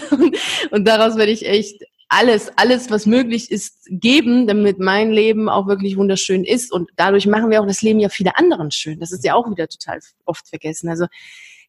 [0.71, 5.67] Und daraus werde ich echt alles, alles, was möglich ist, geben, damit mein Leben auch
[5.67, 6.73] wirklich wunderschön ist.
[6.73, 9.01] Und dadurch machen wir auch das Leben ja viele anderen schön.
[9.01, 10.89] Das ist ja auch wieder total oft vergessen.
[10.89, 11.07] Also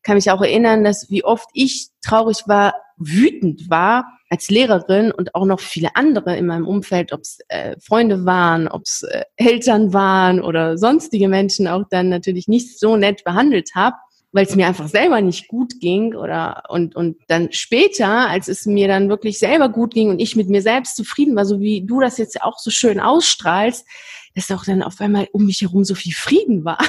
[0.03, 5.35] kann mich auch erinnern, dass wie oft ich traurig war, wütend war als Lehrerin und
[5.35, 9.23] auch noch viele andere in meinem Umfeld, ob es äh, Freunde waren, ob es äh,
[9.35, 13.95] Eltern waren oder sonstige Menschen auch dann natürlich nicht so nett behandelt habe
[14.35, 18.65] weil es mir einfach selber nicht gut ging oder und und dann später, als es
[18.65, 21.85] mir dann wirklich selber gut ging und ich mit mir selbst zufrieden war, so wie
[21.85, 23.87] du das jetzt auch so schön ausstrahlst,
[24.35, 26.79] dass auch dann auf einmal um mich herum so viel Frieden war.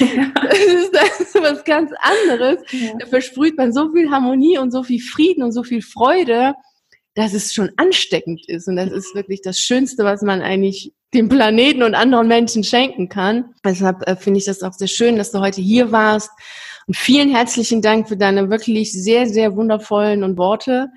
[0.00, 0.32] Ja.
[0.34, 2.58] Das, ist, das ist was ganz anderes.
[2.72, 2.94] Ja.
[2.98, 6.54] Da versprüht man so viel Harmonie und so viel Frieden und so viel Freude,
[7.14, 8.66] dass es schon ansteckend ist.
[8.66, 13.08] Und das ist wirklich das Schönste, was man eigentlich dem Planeten und anderen Menschen schenken
[13.08, 13.54] kann.
[13.64, 16.30] Deshalb äh, finde ich das auch sehr schön, dass du heute hier warst.
[16.86, 20.88] Und vielen herzlichen Dank für deine wirklich sehr, sehr wundervollen und Worte.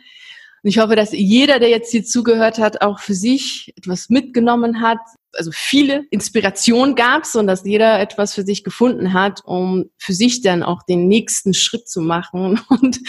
[0.67, 4.81] Und ich hoffe, dass jeder, der jetzt hier zugehört hat, auch für sich etwas mitgenommen
[4.81, 4.97] hat.
[5.31, 10.11] Also viele Inspirationen gab es und dass jeder etwas für sich gefunden hat, um für
[10.11, 12.99] sich dann auch den nächsten Schritt zu machen und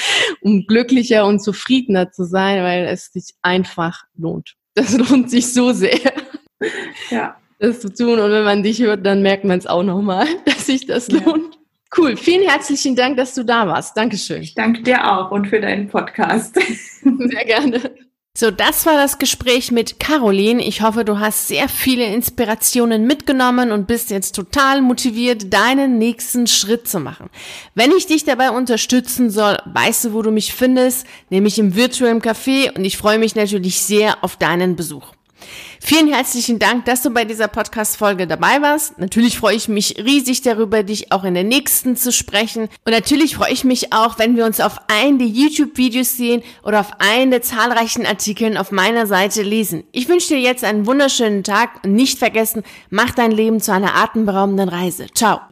[0.41, 4.55] um glücklicher und zufriedener zu sein, weil es sich einfach lohnt.
[4.75, 6.13] Das lohnt sich so sehr.
[7.11, 7.39] Ja.
[7.59, 8.21] Das zu tun.
[8.21, 11.19] Und wenn man dich hört, dann merkt man es auch nochmal, dass sich das ja.
[11.25, 11.58] lohnt.
[11.97, 12.17] Cool.
[12.17, 13.97] Vielen herzlichen Dank, dass du da warst.
[13.97, 14.43] Dankeschön.
[14.43, 16.55] Ich danke dir auch und für deinen Podcast.
[17.03, 17.91] Sehr gerne.
[18.41, 20.63] So, das war das Gespräch mit Caroline.
[20.63, 26.47] Ich hoffe, du hast sehr viele Inspirationen mitgenommen und bist jetzt total motiviert, deinen nächsten
[26.47, 27.31] Schritt zu machen.
[27.75, 32.23] Wenn ich dich dabei unterstützen soll, weißt du, wo du mich findest, nämlich im virtuellen
[32.23, 35.18] Café und ich freue mich natürlich sehr auf deinen Besuch.
[35.81, 38.99] Vielen herzlichen Dank, dass du bei dieser Podcast-Folge dabei warst.
[38.99, 42.69] Natürlich freue ich mich riesig darüber, dich auch in der nächsten zu sprechen.
[42.85, 46.81] Und natürlich freue ich mich auch, wenn wir uns auf einen der YouTube-Videos sehen oder
[46.81, 49.85] auf einen der zahlreichen Artikeln auf meiner Seite lesen.
[49.93, 53.95] Ich wünsche dir jetzt einen wunderschönen Tag und nicht vergessen, mach dein Leben zu einer
[53.95, 55.07] atemberaubenden Reise.
[55.15, 55.41] Ciao.